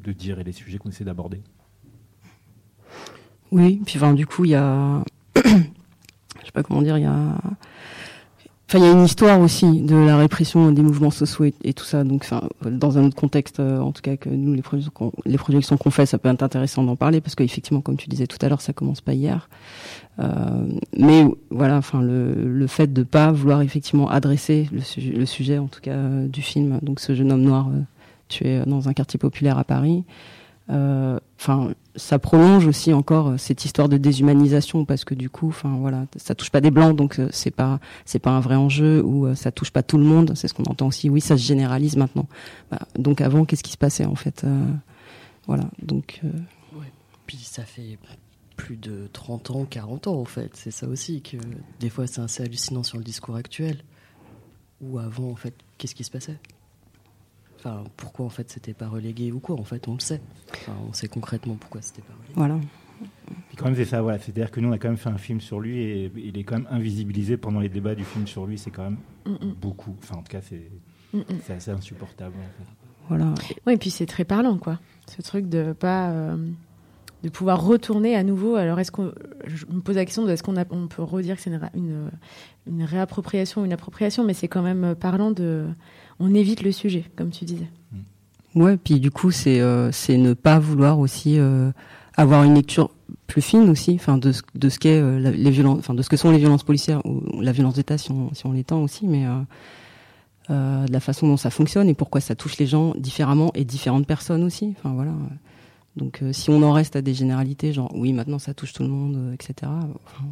[0.04, 1.42] de dire et les sujets qu'on essaie d'aborder.
[3.50, 5.06] Oui, puis enfin, du coup, il y a.
[5.38, 7.38] Je sais pas comment dire, il y a.
[8.68, 11.84] Enfin, il y a une histoire aussi de la répression des mouvements sociaux et, tout
[11.84, 12.04] ça.
[12.04, 12.26] Donc,
[12.66, 15.78] dans un autre contexte, euh, en tout cas, que nous, les projections qu'on, les projections
[15.78, 18.50] qu'on fait, ça peut être intéressant d'en parler parce qu'effectivement, comme tu disais tout à
[18.50, 19.50] l'heure, ça commence pas hier.
[20.20, 25.26] Euh, mais voilà, enfin, le, le fait de pas vouloir effectivement adresser le, sujet, le
[25.26, 27.82] sujet, en tout cas, euh, du film, donc ce jeune homme noir euh,
[28.30, 30.04] tué dans un quartier populaire à Paris.
[30.70, 35.78] Enfin, ça prolonge aussi encore euh, cette histoire de déshumanisation parce que du coup, enfin
[35.80, 39.02] voilà, ça touche pas des blancs, donc euh, c'est pas c'est pas un vrai enjeu
[39.04, 40.34] ou euh, ça touche pas tout le monde.
[40.36, 41.10] C'est ce qu'on entend aussi.
[41.10, 42.28] Oui, ça se généralise maintenant.
[42.72, 44.66] Bah, donc avant, qu'est-ce qui se passait en fait euh,
[45.48, 45.66] Voilà.
[45.82, 46.30] Donc euh.
[47.26, 47.98] Puis ça fait
[48.56, 50.52] plus de 30 ans, 40 ans en fait.
[50.54, 51.38] C'est ça aussi que
[51.80, 53.84] des fois c'est assez hallucinant sur le discours actuel.
[54.82, 56.38] Ou avant en fait, qu'est-ce qui se passait?
[57.66, 60.22] Enfin, pourquoi en fait c'était pas relégué ou quoi En fait, on le sait.
[60.54, 62.34] Enfin, on sait concrètement pourquoi c'était pas relégué.
[62.36, 62.60] voilà.
[63.50, 64.20] Puis quand même, c'est ça, voilà.
[64.20, 66.44] C'est-à-dire que nous, on a quand même fait un film sur lui et il est
[66.44, 68.58] quand même invisibilisé pendant les débats du film sur lui.
[68.58, 69.54] C'est quand même Mm, mm.
[69.60, 69.96] beaucoup.
[70.04, 70.70] Enfin, en tout cas, c'est
[71.14, 72.36] Mm, c'est assez insupportable.
[72.38, 72.70] en fait.
[73.10, 73.34] Voilà.
[73.68, 74.80] Oui, et puis c'est très parlant, quoi.
[75.08, 76.10] Ce truc de pas.
[76.12, 76.38] euh,
[77.24, 78.56] de pouvoir retourner à nouveau.
[78.56, 79.12] Alors, est-ce qu'on,
[79.48, 82.12] je me pose la question de est-ce qu'on peut redire que c'est une, ré- une,
[82.68, 85.66] une réappropriation ou une appropriation, mais c'est quand même parlant de,
[86.20, 87.68] on évite le sujet, comme tu disais.
[88.56, 91.72] Ouais, puis du coup, c'est euh, ne pas vouloir aussi euh,
[92.16, 92.90] avoir une lecture
[93.28, 94.42] plus fine aussi, enfin de ce
[95.02, 95.20] euh,
[96.10, 99.08] que sont les violences policières ou la violence d'État si on si on l'étend aussi,
[99.08, 99.42] mais euh,
[100.52, 103.66] euh, de la façon dont ça fonctionne et pourquoi ça touche les gens différemment et
[103.66, 104.74] différentes personnes aussi.
[104.78, 105.12] Enfin voilà.
[105.96, 108.84] Donc euh, si on en reste à des généralités, genre oui maintenant ça touche tout
[108.84, 109.72] le monde, euh, etc.
[110.06, 110.26] enfin,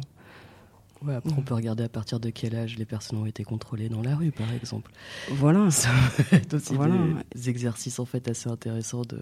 [1.04, 3.90] Ouais, après, on peut regarder à partir de quel âge les personnes ont été contrôlées
[3.90, 4.90] dans la rue, par exemple.
[5.32, 5.70] Voilà.
[5.70, 5.90] Ça
[6.32, 6.94] être aussi Voilà.
[7.34, 9.20] des, exercices en fait assez intéressants de.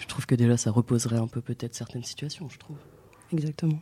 [0.00, 2.76] Je trouve que déjà ça reposerait un peu peut-être certaines situations, je trouve.
[3.32, 3.80] Exactement.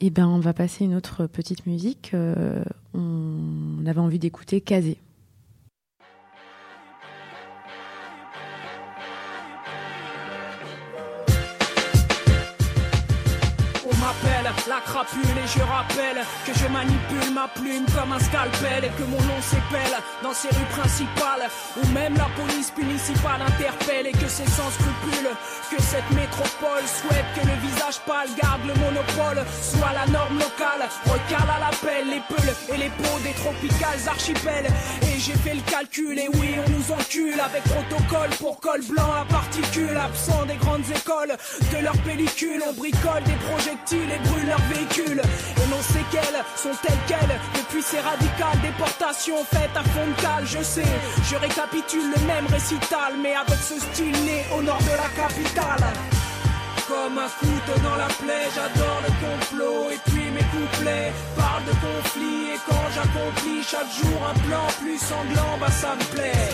[0.00, 2.12] Eh ben, on va passer une autre petite musique.
[2.14, 2.64] Euh,
[2.94, 4.98] on avait envie d'écouter Kazé.
[14.46, 19.02] La crapule et je rappelle que je manipule ma plume comme un scalpel et que
[19.02, 21.50] mon nom s'épelle dans ces rues principales
[21.82, 25.30] où même la police municipale interpelle et que c'est sans scrupule
[25.70, 30.86] que cette métropole souhaite que le visage pâle garde le monopole soit la norme locale.
[31.06, 34.70] Recale à l'appel les peuls et les peaux des tropicales archipels.
[35.02, 39.10] Et j'ai fait le calcul et oui on nous encule avec protocole pour col blanc
[39.10, 39.96] à particules.
[39.96, 41.34] Absent des grandes écoles
[41.72, 46.74] de leurs pellicules on bricole des projectiles et brûle leurs véhicules et nos séquelles sont
[46.82, 47.38] telles quelles.
[47.54, 50.84] Depuis ces radicales déportations faites à fond de je sais
[51.30, 55.86] je récapitule le même récital mais avec ce style né au nord de la capitale.
[56.88, 59.90] Comme un couteau dans la plaie, j'adore le complot.
[59.90, 64.98] Et puis mes couplets parlent de conflit et quand j'accomplis chaque jour un plan plus
[64.98, 66.50] sanglant, bah ça me plaît.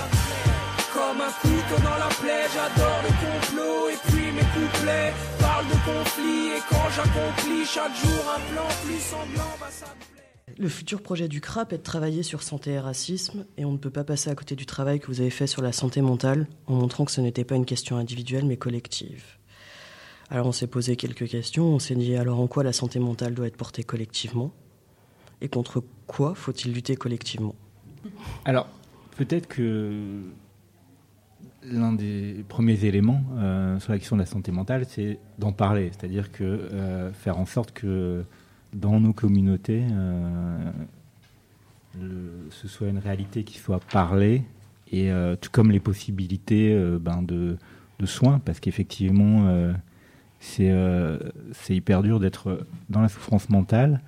[0.93, 5.73] Comme un couteau dans la plaie, j'adore le complot et puis mes couplets parlent de
[5.87, 10.59] conflit et quand j'accomplis chaque jour un plan plus sanglant, bah ça me plaît.
[10.59, 13.79] Le futur projet du CRAP est de travailler sur santé et racisme, et on ne
[13.79, 16.47] peut pas passer à côté du travail que vous avez fait sur la santé mentale,
[16.67, 19.25] en montrant que ce n'était pas une question individuelle mais collective.
[20.29, 23.33] Alors on s'est posé quelques questions, on s'est dit alors en quoi la santé mentale
[23.33, 24.53] doit être portée collectivement,
[25.41, 27.55] et contre quoi faut-il lutter collectivement?
[28.45, 28.69] Alors,
[29.17, 30.21] peut-être que
[31.71, 35.91] l'un des premiers éléments euh, sur la question de la santé mentale, c'est d'en parler.
[35.93, 38.25] C'est-à-dire que euh, faire en sorte que
[38.73, 40.71] dans nos communautés, euh,
[42.01, 44.43] le- ce soit une réalité qui soit parlée,
[44.91, 47.57] et euh, tout comme les possibilités euh, ben, de,
[47.99, 49.73] de soins, parce qu'effectivement, euh,
[50.41, 54.01] c'est hyper dur d'être dans la souffrance mentale,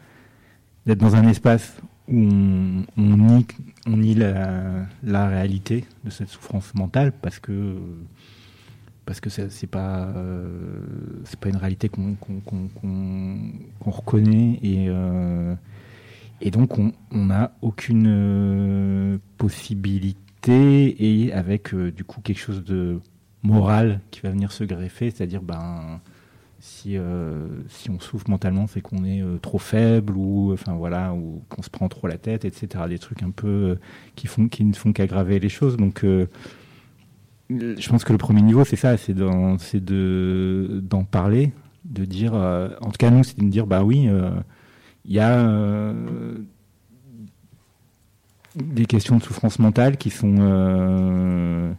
[0.86, 1.76] d'être dans un espace
[2.08, 3.46] où on, on nie,
[3.86, 7.76] on nie la, réalité de cette souffrance mentale parce que
[9.06, 12.16] parce que c'est euh, pas une réalité qu'on
[13.84, 15.54] reconnaît et euh,
[16.40, 23.00] et donc on n'a aucune euh, possibilité et avec du coup quelque chose de
[23.42, 26.00] moral qui va venir se greffer c'est-à-dire ben
[26.64, 31.12] si, euh, si on souffre mentalement, c'est qu'on est euh, trop faible ou enfin voilà
[31.12, 32.84] ou qu'on se prend trop la tête, etc.
[32.88, 33.74] Des trucs un peu euh,
[34.16, 35.76] qui font qui ne font qu'aggraver les choses.
[35.76, 36.26] Donc, euh,
[37.50, 41.52] je pense que le premier niveau, c'est ça, c'est d'en de d'en parler,
[41.84, 44.30] de dire, euh, en tout cas nous, c'est de dire bah oui, euh,
[45.04, 45.92] il y a
[48.56, 51.76] des questions de souffrance mentale qui sont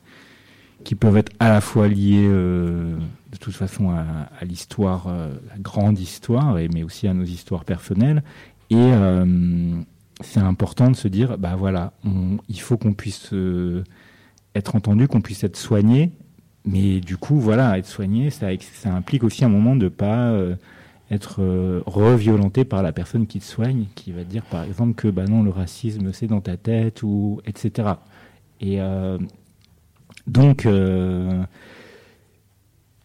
[0.86, 2.96] qui peuvent être à la fois liées euh,
[3.32, 8.24] de toute façon à, l'histoire, euh, la grande histoire, mais aussi à nos histoires personnelles.
[8.70, 9.76] Et euh,
[10.22, 11.92] c'est important de se dire, bah voilà,
[12.48, 13.34] il faut qu'on puisse
[14.54, 16.12] être entendu, qu'on puisse être soigné.
[16.64, 18.48] Mais du coup, voilà, être soigné, ça,
[18.86, 20.34] implique aussi un moment de pas
[21.12, 24.94] être euh, reviolenté par la personne qui te soigne, qui va te dire par exemple
[24.96, 27.90] que bah non, le racisme c'est dans ta tête ou etc.
[28.62, 28.80] Et
[30.28, 31.44] donc euh,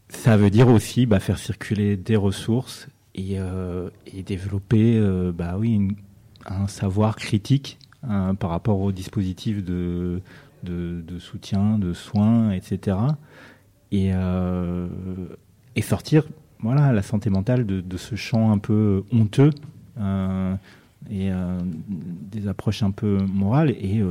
[0.08, 3.90] ça veut dire aussi bah, faire circuler des ressources et, euh,
[4.26, 5.88] développer euh, bah oui
[6.46, 10.22] un savoir critique hein, par rapport aux dispositifs de,
[11.18, 12.96] soutien, de soins, etc.
[13.92, 14.12] Et,
[15.82, 16.24] sortir
[16.60, 19.50] voilà, la santé mentale de, ce champ un peu honteux
[21.10, 21.30] et
[22.32, 24.02] des approches un peu morales et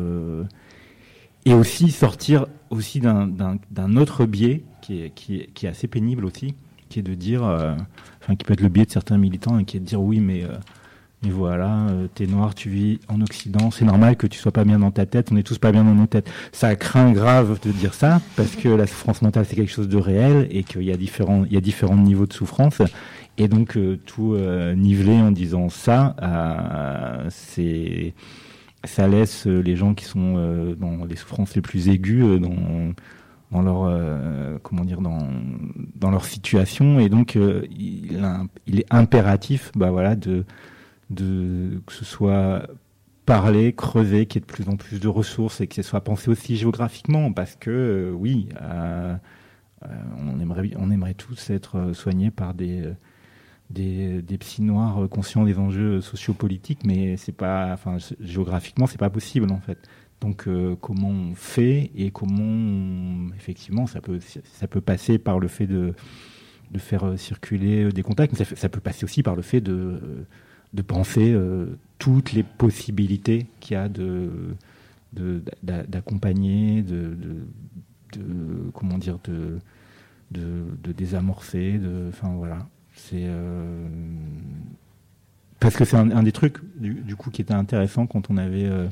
[1.53, 6.53] aussi sortir aussi d'un- autre biais qui est, qui, est, qui est assez pénible aussi,
[6.89, 7.75] qui est de dire, euh,
[8.21, 10.19] enfin qui peut être le biais de certains militants et qui est de dire oui
[10.19, 10.57] mais euh,
[11.25, 14.63] Et voilà, euh, t'es noir, tu vis en Occident, c'est normal que tu sois pas
[14.63, 16.29] bien dans ta tête, on est tous pas bien dans nos têtes.
[16.53, 19.97] Ça craint grave de dire ça, parce que la souffrance mentale c'est quelque chose de
[19.97, 22.81] réel et qu'il y a différents, il y a différents niveaux de souffrance.
[23.37, 28.13] Et donc euh, tout euh, niveler en disant ça, euh, c'est
[28.83, 32.93] ça laisse euh, les gens qui sont euh, dans les souffrances les plus aiguës euh,
[33.51, 35.27] dans leur comment dire dans
[35.95, 36.99] dans leur situation.
[36.99, 38.19] Et donc il,
[38.67, 40.45] est impératif bah voilà de
[41.11, 42.67] que ce soit
[43.25, 46.01] parlé, creusé, qu'il y ait de plus en plus de ressources et que ce soit
[46.01, 47.33] pensé aussi géographiquement.
[47.33, 48.49] Parce que oui
[49.81, 52.83] on aimerait on aimerait tous être soignés par des
[53.69, 58.97] des, des psy noirs euh, conscients des enjeux sociopolitiques, mais c'est pas, enfin, géographiquement, c'est
[58.97, 59.77] pas possible en fait.
[60.21, 65.47] Donc, euh, comment on fait et comment, effectivement, ça peut, ça peut passer par le
[65.47, 65.93] fait de,
[66.71, 69.61] de faire euh, circuler euh, des contacts, mais ça, peut passer aussi par le fait
[69.61, 70.25] de, euh,
[70.73, 71.67] de penser euh,
[71.99, 74.29] toutes les possibilités qu'il y a de,
[75.13, 79.59] de- d'a- d'accompagner, de, de, de- comment dire, de,
[80.31, 82.67] de désamorcer, de, enfin voilà.
[83.07, 83.87] C'est euh,
[85.59, 88.37] parce que c'est un, un des trucs du, du coup qui était intéressant quand on
[88.37, 88.87] avait euh,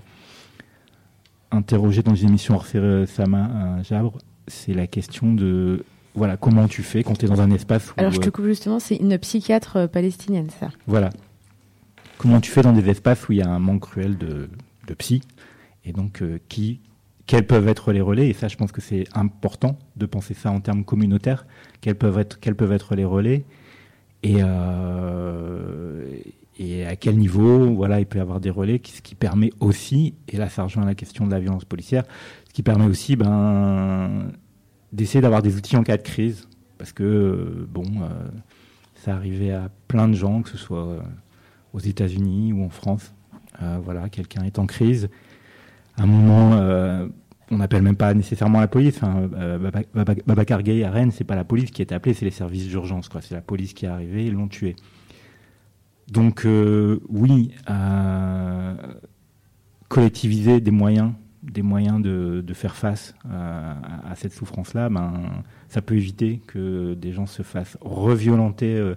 [1.51, 5.84] interrogé dans les émissions Orphée Sama à Jabre, c'est la question de
[6.16, 8.32] voilà comment tu fais quand tu es dans un espace où Alors je te euh,
[8.32, 10.70] coupe justement, c'est une psychiatre euh, palestinienne, ça.
[10.88, 11.10] voilà.
[12.18, 14.49] Comment tu fais dans des espaces où il y a un manque cruel de,
[14.88, 15.22] de psy
[15.86, 16.80] et donc euh, qui
[17.28, 18.30] quels peuvent être les relais?
[18.30, 21.45] Et ça je pense que c'est important de penser ça en termes communautaires
[21.82, 23.45] quels peuvent être quels peuvent être les relais?
[24.28, 26.05] Et euh,
[26.59, 30.15] et à quel niveau voilà il peut y avoir des relais ce qui permet aussi
[30.28, 32.03] et là ça rejoint la question de la violence policière
[32.47, 34.32] ce qui permet aussi ben
[34.91, 36.47] d'essayer d'avoir des outils en cas de crise.
[36.78, 38.28] Parce que euh, bon euh,
[38.95, 41.03] ça arrivait à plein de gens que ce soit
[41.73, 43.13] aux États-Unis ou en France.
[43.84, 45.09] Voilà quelqu'un est en crise.
[45.97, 47.07] À un moment
[47.52, 48.98] on n'appelle même pas nécessairement la police.
[48.98, 49.58] Enfin, euh,
[49.93, 53.10] Baba- Babacar à Rennes, c'est pas la police qui est appelée, c'est les services d'urgence.
[53.22, 54.76] C'est la police qui est arrivée, ils l'ont tué.
[56.12, 58.76] Donc euh, oui, euh,
[59.89, 61.12] collectiviser des moyens,
[61.43, 67.26] des moyens de, faire face à, cette souffrance-là, ben, ça peut éviter que des gens
[67.26, 68.95] se fassent reviolenter euh,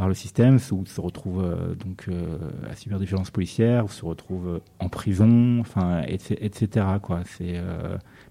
[0.00, 2.38] par le système, ou se retrouvent euh, donc euh,
[2.70, 6.38] à subir des violences policières, ou se retrouvent euh, en prison, enfin, etc.
[6.40, 7.20] etc., quoi.
[7.26, 7.60] C'est,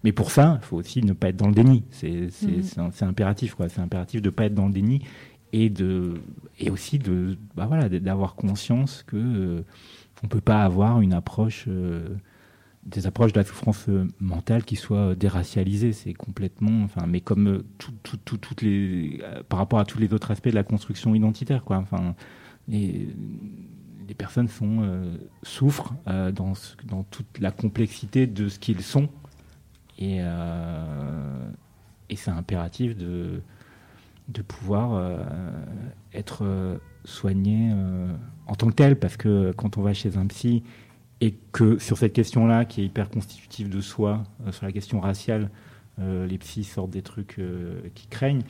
[0.03, 1.83] Mais pour ça, il faut aussi ne pas être dans le déni.
[1.91, 3.69] C'est, c'est, impératif, quoi.
[3.69, 5.03] C'est impératif de ne pas être dans le déni
[5.53, 6.15] et de
[6.57, 9.63] et aussi de bah voilà d'avoir conscience que
[10.23, 11.67] on peut pas avoir une approche
[12.85, 15.93] des approches de la souffrance euh, mentale qui soient déracialisées.
[15.93, 19.85] C'est complètement enfin mais comme euh, tout, tout, tout- toutes les euh, par rapport à
[19.85, 21.77] tous les autres aspects de la construction identitaire quoi.
[21.77, 22.15] Enfin
[24.07, 26.53] les personnes sont euh, souffrent euh, dans
[27.03, 29.07] toute la complexité de ce qu'ils sont.
[29.99, 31.49] Et euh,
[32.15, 33.41] c'est impératif de
[34.29, 35.17] de pouvoir euh,
[36.13, 38.13] être euh, soigné euh,
[38.45, 40.63] en tant que tel, parce que quand on va chez un psy
[41.21, 44.99] et que sur cette question-là, qui est hyper constitutive de soi, euh, sur la question
[44.99, 45.49] raciale,
[45.99, 48.43] euh, les psys sortent des trucs euh, qui craignent.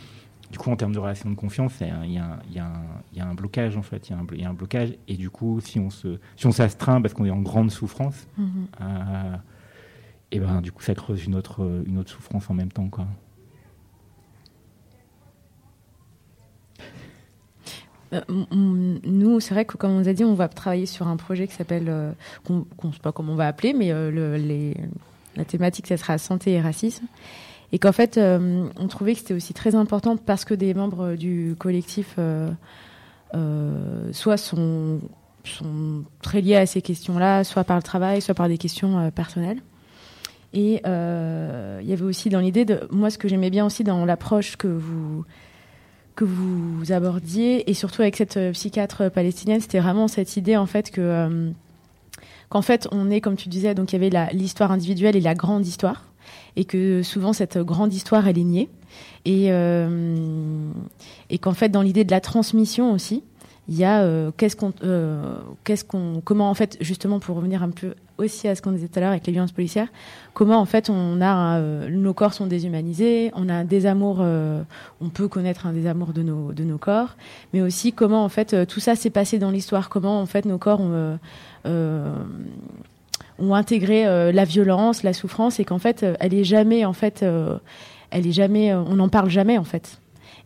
[0.52, 3.26] Du coup, en termes de relation de confiance, il y, a un- y y a
[3.34, 4.10] blocage en fait.
[4.10, 5.90] Il y, a un blo- il y a un blocage, et du coup, si on
[5.92, 8.68] se, si on s'astreint parce qu'on est en grande souffrance, Mhm.
[8.82, 9.36] euh,
[10.32, 13.08] et ben du coup, ça creuse une autre, une autre souffrance en même temps, quoi.
[18.14, 18.22] Euh,
[19.04, 21.48] nous, c'est vrai que comme on nous a dit, on va travailler sur un projet
[21.48, 22.12] qui s'appelle, euh,
[22.46, 24.74] qu'on ne sait pas comment on va appeler, mais euh,
[25.36, 27.06] la thématique, ça sera santé et racisme.
[27.72, 31.16] Et qu'en fait, euh, on trouvait que c'était aussi très important parce que des membres
[31.16, 32.16] du collectif
[34.12, 35.00] soit sont,
[35.44, 39.60] sont très liés à ces questions-là, soit par le travail, soit par des questions personnelles.
[40.52, 44.04] Et il y avait aussi dans l'idée de, moi, ce que j'aimais bien aussi dans
[44.04, 45.26] l'approche que vous
[46.20, 50.66] que vous abordiez et surtout avec cette euh, psychiatre palestinienne, c'était vraiment cette idée en
[50.66, 51.52] fait que euh,
[52.50, 55.34] qu'en fait on est comme tu disais donc il y avait l'histoire individuelle et la
[55.34, 56.04] grande histoire
[56.58, 58.70] et que souvent cette grande histoire elle est niée.
[59.24, 60.72] Et euh,
[61.30, 63.24] et qu'en fait dans l'idée de la transmission aussi
[63.70, 67.64] il y a euh, qu'est-ce qu'on euh, qu'est-ce qu'on comment en fait justement pour revenir
[67.64, 69.88] un peu aussi à ce qu'on disait tout à l'heure avec les violences policières
[70.34, 74.62] comment en fait on a euh, nos corps sont déshumanisés on a un désamour euh,
[75.02, 77.16] on peut connaître un désamour de nos de nos corps
[77.54, 80.46] mais aussi comment en fait euh, tout ça s'est passé dans l'histoire comment en fait
[80.46, 81.20] nos corps ont
[83.54, 87.26] intégré la violence la souffrance et qu'en fait elle est jamais en fait
[88.12, 90.00] elle est jamais on n'en parle jamais en fait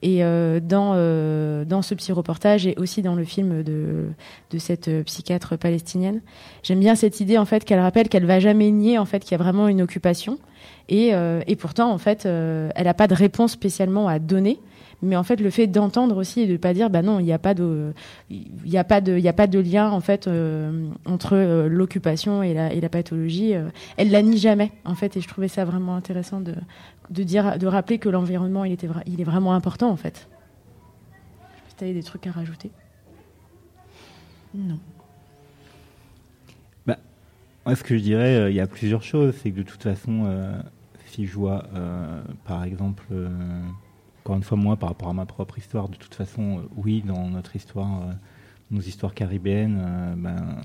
[0.05, 4.09] Et euh, dans, euh, dans ce petit reportage et aussi dans le film de,
[4.51, 6.19] de cette euh, psychiatre palestinienne,
[6.61, 9.31] j'aime bien cette idée en fait qu'elle rappelle qu'elle va jamais nier en fait qu'il
[9.31, 10.39] y a vraiment une occupation.
[10.89, 11.11] Et,
[11.47, 14.59] et pourtant, en fait, elle n'a pas de réponse spécialement à donner.
[15.03, 17.33] Mais en fait, le fait d'entendre aussi et de pas dire, bah non, il n'y
[17.33, 17.93] a pas de,
[18.29, 22.41] il a pas de, il a pas de lien en fait euh, entre euh, l'occupation
[22.41, 23.53] et la, pathologie.
[23.53, 26.55] euh, elle la nie jamais en fait, et je trouvais ça vraiment intéressant de,
[27.09, 30.27] de dire, de rappeler que l'environnement, il était, il est vraiment important en fait.
[31.65, 32.71] Je si t'avais des trucs à rajouter?
[34.55, 34.79] Non.
[37.65, 39.33] Moi, ce que je dirais, euh, il y a plusieurs choses.
[39.41, 40.27] C'est que de toute façon,
[41.05, 41.63] si je vois,
[42.45, 43.05] par exemple,
[44.23, 47.03] encore une fois, moi, par rapport à ma propre histoire, de toute façon, euh, oui,
[47.05, 48.13] dans notre histoire, euh,
[48.71, 50.61] nos histoires caribéennes, euh, ben,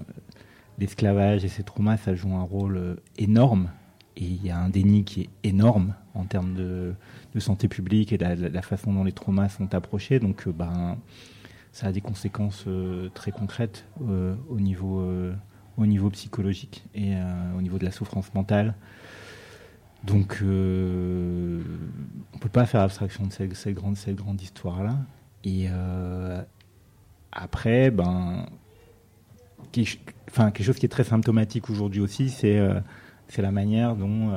[0.78, 3.70] l'esclavage et ses traumas, ça joue un rôle énorme.
[4.16, 6.94] Et il y a un déni qui est énorme en termes de,
[7.40, 10.20] santé publique et la, la façon dont les traumas sont approchés.
[10.20, 10.96] Donc, ben,
[11.72, 12.66] ça a des conséquences
[13.14, 15.04] très concrètes au niveau
[15.76, 17.12] au niveau psychologique et
[17.56, 18.74] au niveau de la souffrance mentale.
[20.04, 21.60] Donc, euh,
[22.34, 24.96] on peut pas faire abstraction de cette, grande, cette grande histoire-là.
[25.44, 26.42] Et euh,
[27.32, 28.46] après, ben,
[29.72, 29.98] quelque,
[30.30, 32.80] enfin, quelque chose qui est très symptomatique aujourd'hui aussi, c'est euh,
[33.36, 34.32] la manière dont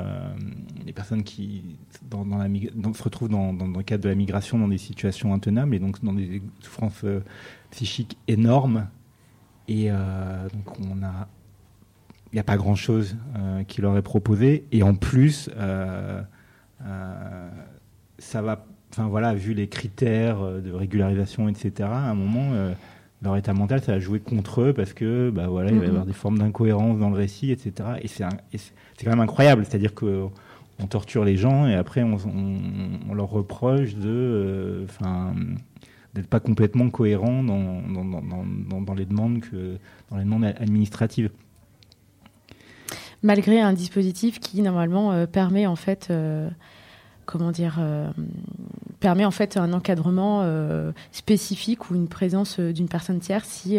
[0.84, 1.78] les personnes qui
[2.10, 6.04] se retrouvent dans, dans, le cadre de la migration dans des situations intenables et donc
[6.04, 7.04] dans des souffrances
[7.70, 8.88] psychiques énormes.
[9.66, 11.26] Et donc on a,
[12.34, 13.16] n'y a pas grand chose
[13.68, 14.64] qui leur est proposé.
[14.72, 16.22] Et en plus, euh,
[16.86, 17.48] euh,
[18.18, 21.88] ça va, enfin voilà, vu les critères euh, de régularisation, etc.
[21.92, 22.72] À un moment, euh,
[23.22, 25.88] leur état mental, ça va jouer contre eux parce que, bah voilà, il va y
[25.88, 27.72] avoir des formes d'incohérence dans le récit, etc.
[28.02, 28.24] Et c'est
[29.04, 29.64] quand même incroyable.
[29.64, 30.26] C'est-à-dire que
[30.82, 35.34] on torture les gens et après on, on- on leur reproche de, euh, enfin,
[36.14, 39.76] d'être pas complètement cohérent dans, dans, dans, dans- dans les demandes que
[40.10, 41.30] dans les demandes administratives.
[43.22, 46.48] Malgré un dispositif qui normalement euh, permet en fait euh,
[47.26, 48.10] comment dire euh,
[49.00, 53.78] permet en fait un encadrement euh, spécifique ou une présence euh, d'une personne tierce si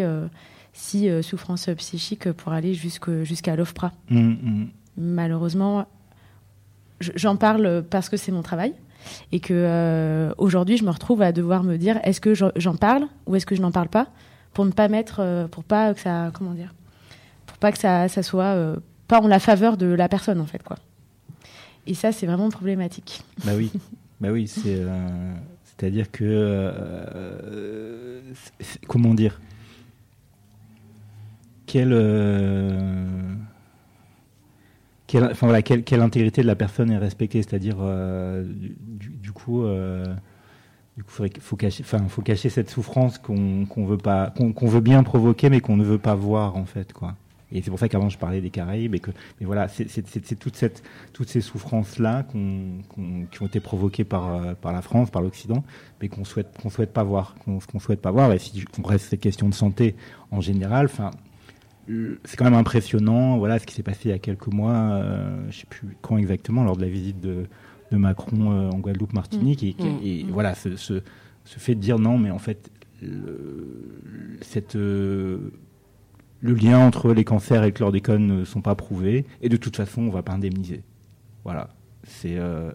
[0.72, 3.92] si souffrance psychique pour aller jusqu'à l'OFPRA.
[4.10, 4.68] Mm, mm.
[4.96, 5.86] Malheureusement,
[6.98, 8.72] je- j'en parle parce que c'est mon travail
[9.30, 13.36] et que aujourd'hui je me retrouve à devoir me dire est-ce que j'en- parle ou
[13.36, 14.08] est-ce que je n'en parle pas
[14.52, 16.74] pour ne pas mettre pour pas que ça comment dire
[17.46, 18.76] pour pas que ça, ça soit
[19.08, 20.76] pas en la faveur de la personne en fait quoi.
[21.86, 23.22] Et ça c'est vraiment problématique.
[23.44, 23.72] Bah oui,
[24.20, 25.34] bah oui, c'est euh,
[25.64, 28.20] c'est-à-dire que euh,
[28.88, 29.40] comment dire?
[31.66, 33.34] Quelle euh,
[35.06, 37.76] quelle, enfin, voilà, quelle, quelle intégrité de la personne est respectée, c'est-à-dire
[38.44, 39.64] du, coup
[40.96, 44.68] du coup faut cacher enfin faut cacher cette souffrance qu'on qu'on veut pas qu'on qu'on
[44.68, 47.16] veut bien provoquer mais qu'on ne veut pas voir en fait quoi.
[47.54, 49.84] Et c'est pour ça qu'avant je parlais des Caraïbes et que mais voilà c'est
[50.38, 50.82] toute cette
[51.12, 55.10] toutes ces souffrances là qu'on qu'on- qui ont été provoquées par euh, par la France
[55.10, 55.62] par l'Occident
[56.02, 59.06] mais qu'on souhaite qu'on souhaite pas voir qu'on souhaite pas voir et si on reste
[59.08, 59.94] ces questions de santé
[60.32, 61.12] en général enfin
[61.90, 64.72] euh, c'est quand même impressionnant voilà ce qui s'est passé il y a quelques mois
[64.74, 67.44] euh, je sais plus quand exactement lors de la visite de
[67.92, 69.98] de Macron euh, en Guadeloupe Martinique et, Mm.
[70.02, 70.30] et Mm.
[70.32, 71.02] voilà ce, ce
[71.44, 72.70] ce fait de dire non mais en fait
[73.02, 74.00] le,
[74.40, 75.52] cette euh,
[76.44, 79.76] le lien entre les cancers et le chlordécone ne sont pas prouvés et de toute
[79.76, 80.82] façon on va pas indemniser.
[81.42, 81.70] Voilà,
[82.04, 82.70] c'est euh,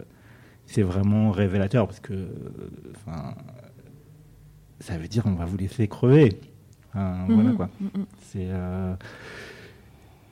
[0.78, 2.28] vraiment révélateur parce que euh,
[4.80, 6.40] ça veut dire on va vous laisser crever.
[6.88, 7.70] Enfin, Voilà quoi.
[7.80, 8.06] mhm.
[8.22, 8.94] C'est euh,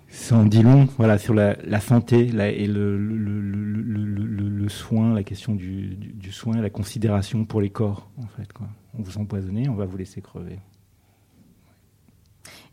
[0.08, 4.04] ça en dit long, voilà, sur la, la santé la- et le, le, le, le,
[4.04, 8.10] le- le- le soin, la question du, du, du soin, la considération pour les corps,
[8.18, 8.52] en fait.
[8.52, 8.66] Quoi.
[8.98, 10.58] On vous empoisonnez, on va vous laisser crever.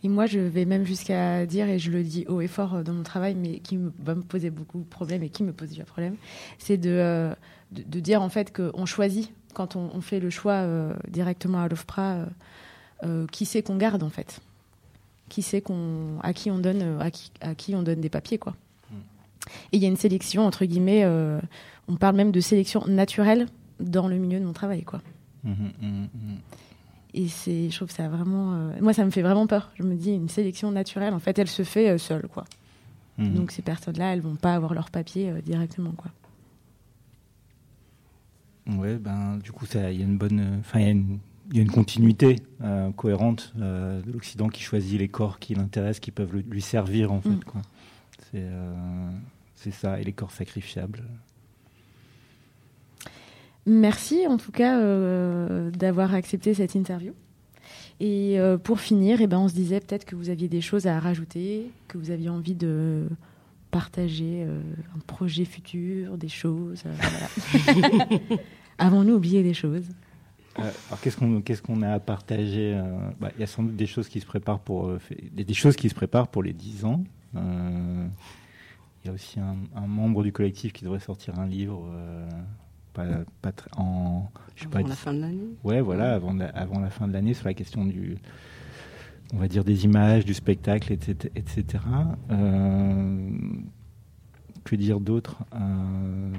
[0.06, 2.84] Et moi, je vais même jusqu'à dire, et je le dis haut et fort euh,
[2.84, 5.52] dans mon travail, mais qui me- va me poser beaucoup de problèmes et qui me
[5.52, 6.16] pose déjà problème,
[6.60, 7.34] c'est de, euh,
[7.72, 11.58] de, de dire en fait qu'on choisit, quand on, on fait le choix euh, directement
[11.60, 12.26] à l'OFPRA, euh,
[13.04, 14.42] euh, qui c'est qu'on garde en fait.
[15.28, 18.38] Qui c'est qu'on, à qui on donne, à qui, à qui on donne des papiers
[18.38, 18.56] quoi.
[19.74, 21.04] Et il y a une sélection entre guillemets,
[21.88, 23.48] on parle même de sélection naturelle
[23.80, 25.02] dans le milieu de mon travail quoi.
[25.44, 26.38] Mhm, mhm, mhm.
[27.18, 29.72] Et c'est, je trouve ça vraiment, euh, moi ça me fait vraiment peur.
[29.76, 32.44] Je me dis une sélection naturelle, en fait, elle se fait euh, seule, quoi.
[33.18, 33.34] Mhm.
[33.36, 36.12] Donc ces personnes-là, elles vont pas avoir leur papier euh, directement, quoi.
[38.68, 41.20] Ouais, ben, du coup, ça- il y a une bonne, enfin, il y a une,
[41.52, 42.38] il y a une continuité
[42.96, 47.22] cohérente de l'Occident qui choisit les corps qui l'intéressent, qui peuvent le- lui servir en
[47.22, 47.44] fait.
[47.46, 47.62] Quoi.
[48.32, 49.12] C'est, euh,
[49.54, 51.04] c'est ça, et les corps sacrifiables.
[53.66, 57.14] Merci en tout cas euh, d'avoir accepté cette interview.
[58.00, 60.86] Et euh, pour finir, eh ben, on se disait peut-être que vous aviez des choses
[60.86, 63.08] à rajouter, que vous aviez envie de
[63.72, 64.62] partager euh,
[64.96, 66.84] un projet futur, des choses.
[66.84, 68.20] voilà.
[68.78, 69.86] Avons-nous oublié des choses?
[70.58, 72.82] Alors qu'est-ce qu'on qu'est-ce qu'on a à partager
[73.20, 74.90] bah, Il y a sans doute des choses qui se préparent pour
[75.34, 77.04] des, choses qui se préparent pour les 10 ans.
[77.34, 78.10] Il
[79.06, 81.90] y a aussi un, un membre du collectif qui devrait sortir un livre.
[82.96, 86.48] Pas, pas en je sais Avant pas, la fin de l'année Ouais, voilà, avant la,
[86.50, 88.18] avant la fin de l'année sur la question du
[89.34, 91.32] on va dire des images, du spectacle, etc.
[91.36, 91.84] etc.
[92.32, 93.30] Euh,
[94.64, 96.32] que dire d'autre Euh,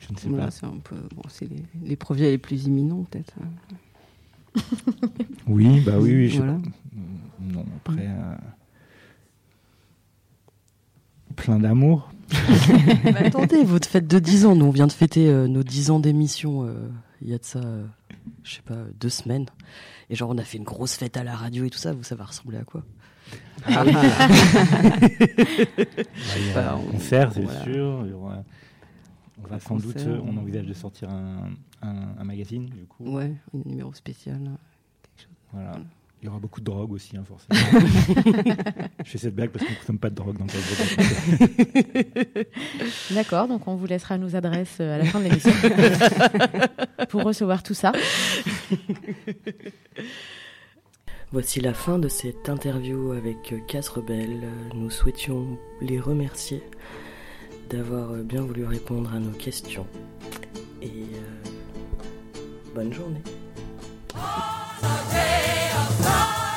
[0.00, 0.50] je, ne sais Voilà, pas.
[0.50, 0.66] c'est.
[0.66, 3.34] Bon, c'est les, les projets les plus imminents, peut-être.
[3.42, 4.60] hein.
[5.46, 6.28] Oui, bah oui, oui.
[6.28, 6.54] je sais Voilà.
[6.54, 6.68] pas.
[7.40, 8.06] Non, après.
[8.06, 8.34] euh,
[11.38, 12.10] plein d'amour.
[13.04, 15.90] Mais attendez, votre fête de 10 ans, nous on vient de fêter euh, nos 10
[15.90, 16.88] ans d'émission euh,
[17.22, 17.84] il y a de ça, euh,
[18.44, 19.46] je sais pas, deux semaines.
[20.10, 22.02] Et genre on a fait une grosse fête à la radio et tout ça, vous
[22.02, 22.82] ça va ressembler à quoi?
[23.66, 23.92] Ah oui.
[23.92, 23.98] Je
[25.06, 27.64] sais Il y a pas, un on- concert, c'est voilà.
[27.64, 28.04] sûr.
[28.14, 28.44] aura-
[29.42, 31.50] on va sans doute, concert, euh, on envisage de sortir un,
[31.82, 33.04] un- un magazine, du coup.
[33.16, 34.40] Ouais, un numéro spécial.
[35.52, 35.72] Voilà.
[36.20, 37.60] Il y aura beaucoup de drogue aussi, hein, forcément.
[39.04, 42.48] Je fais cette blague parce qu'on ne consomme pas de drogue dans le cadre
[43.14, 45.52] D'accord, donc on vous laissera nos adresses euh, à la fin de l'émission
[47.08, 47.92] pour recevoir tout ça.
[51.30, 54.48] Voici la fin de cette interview avec Casse Rebelle.
[54.74, 56.62] Nous souhaitions les remercier
[57.70, 59.86] d'avoir bien voulu répondre à nos questions.
[60.82, 61.50] Et euh,
[62.74, 63.22] bonne journée.
[66.10, 66.47] Oh.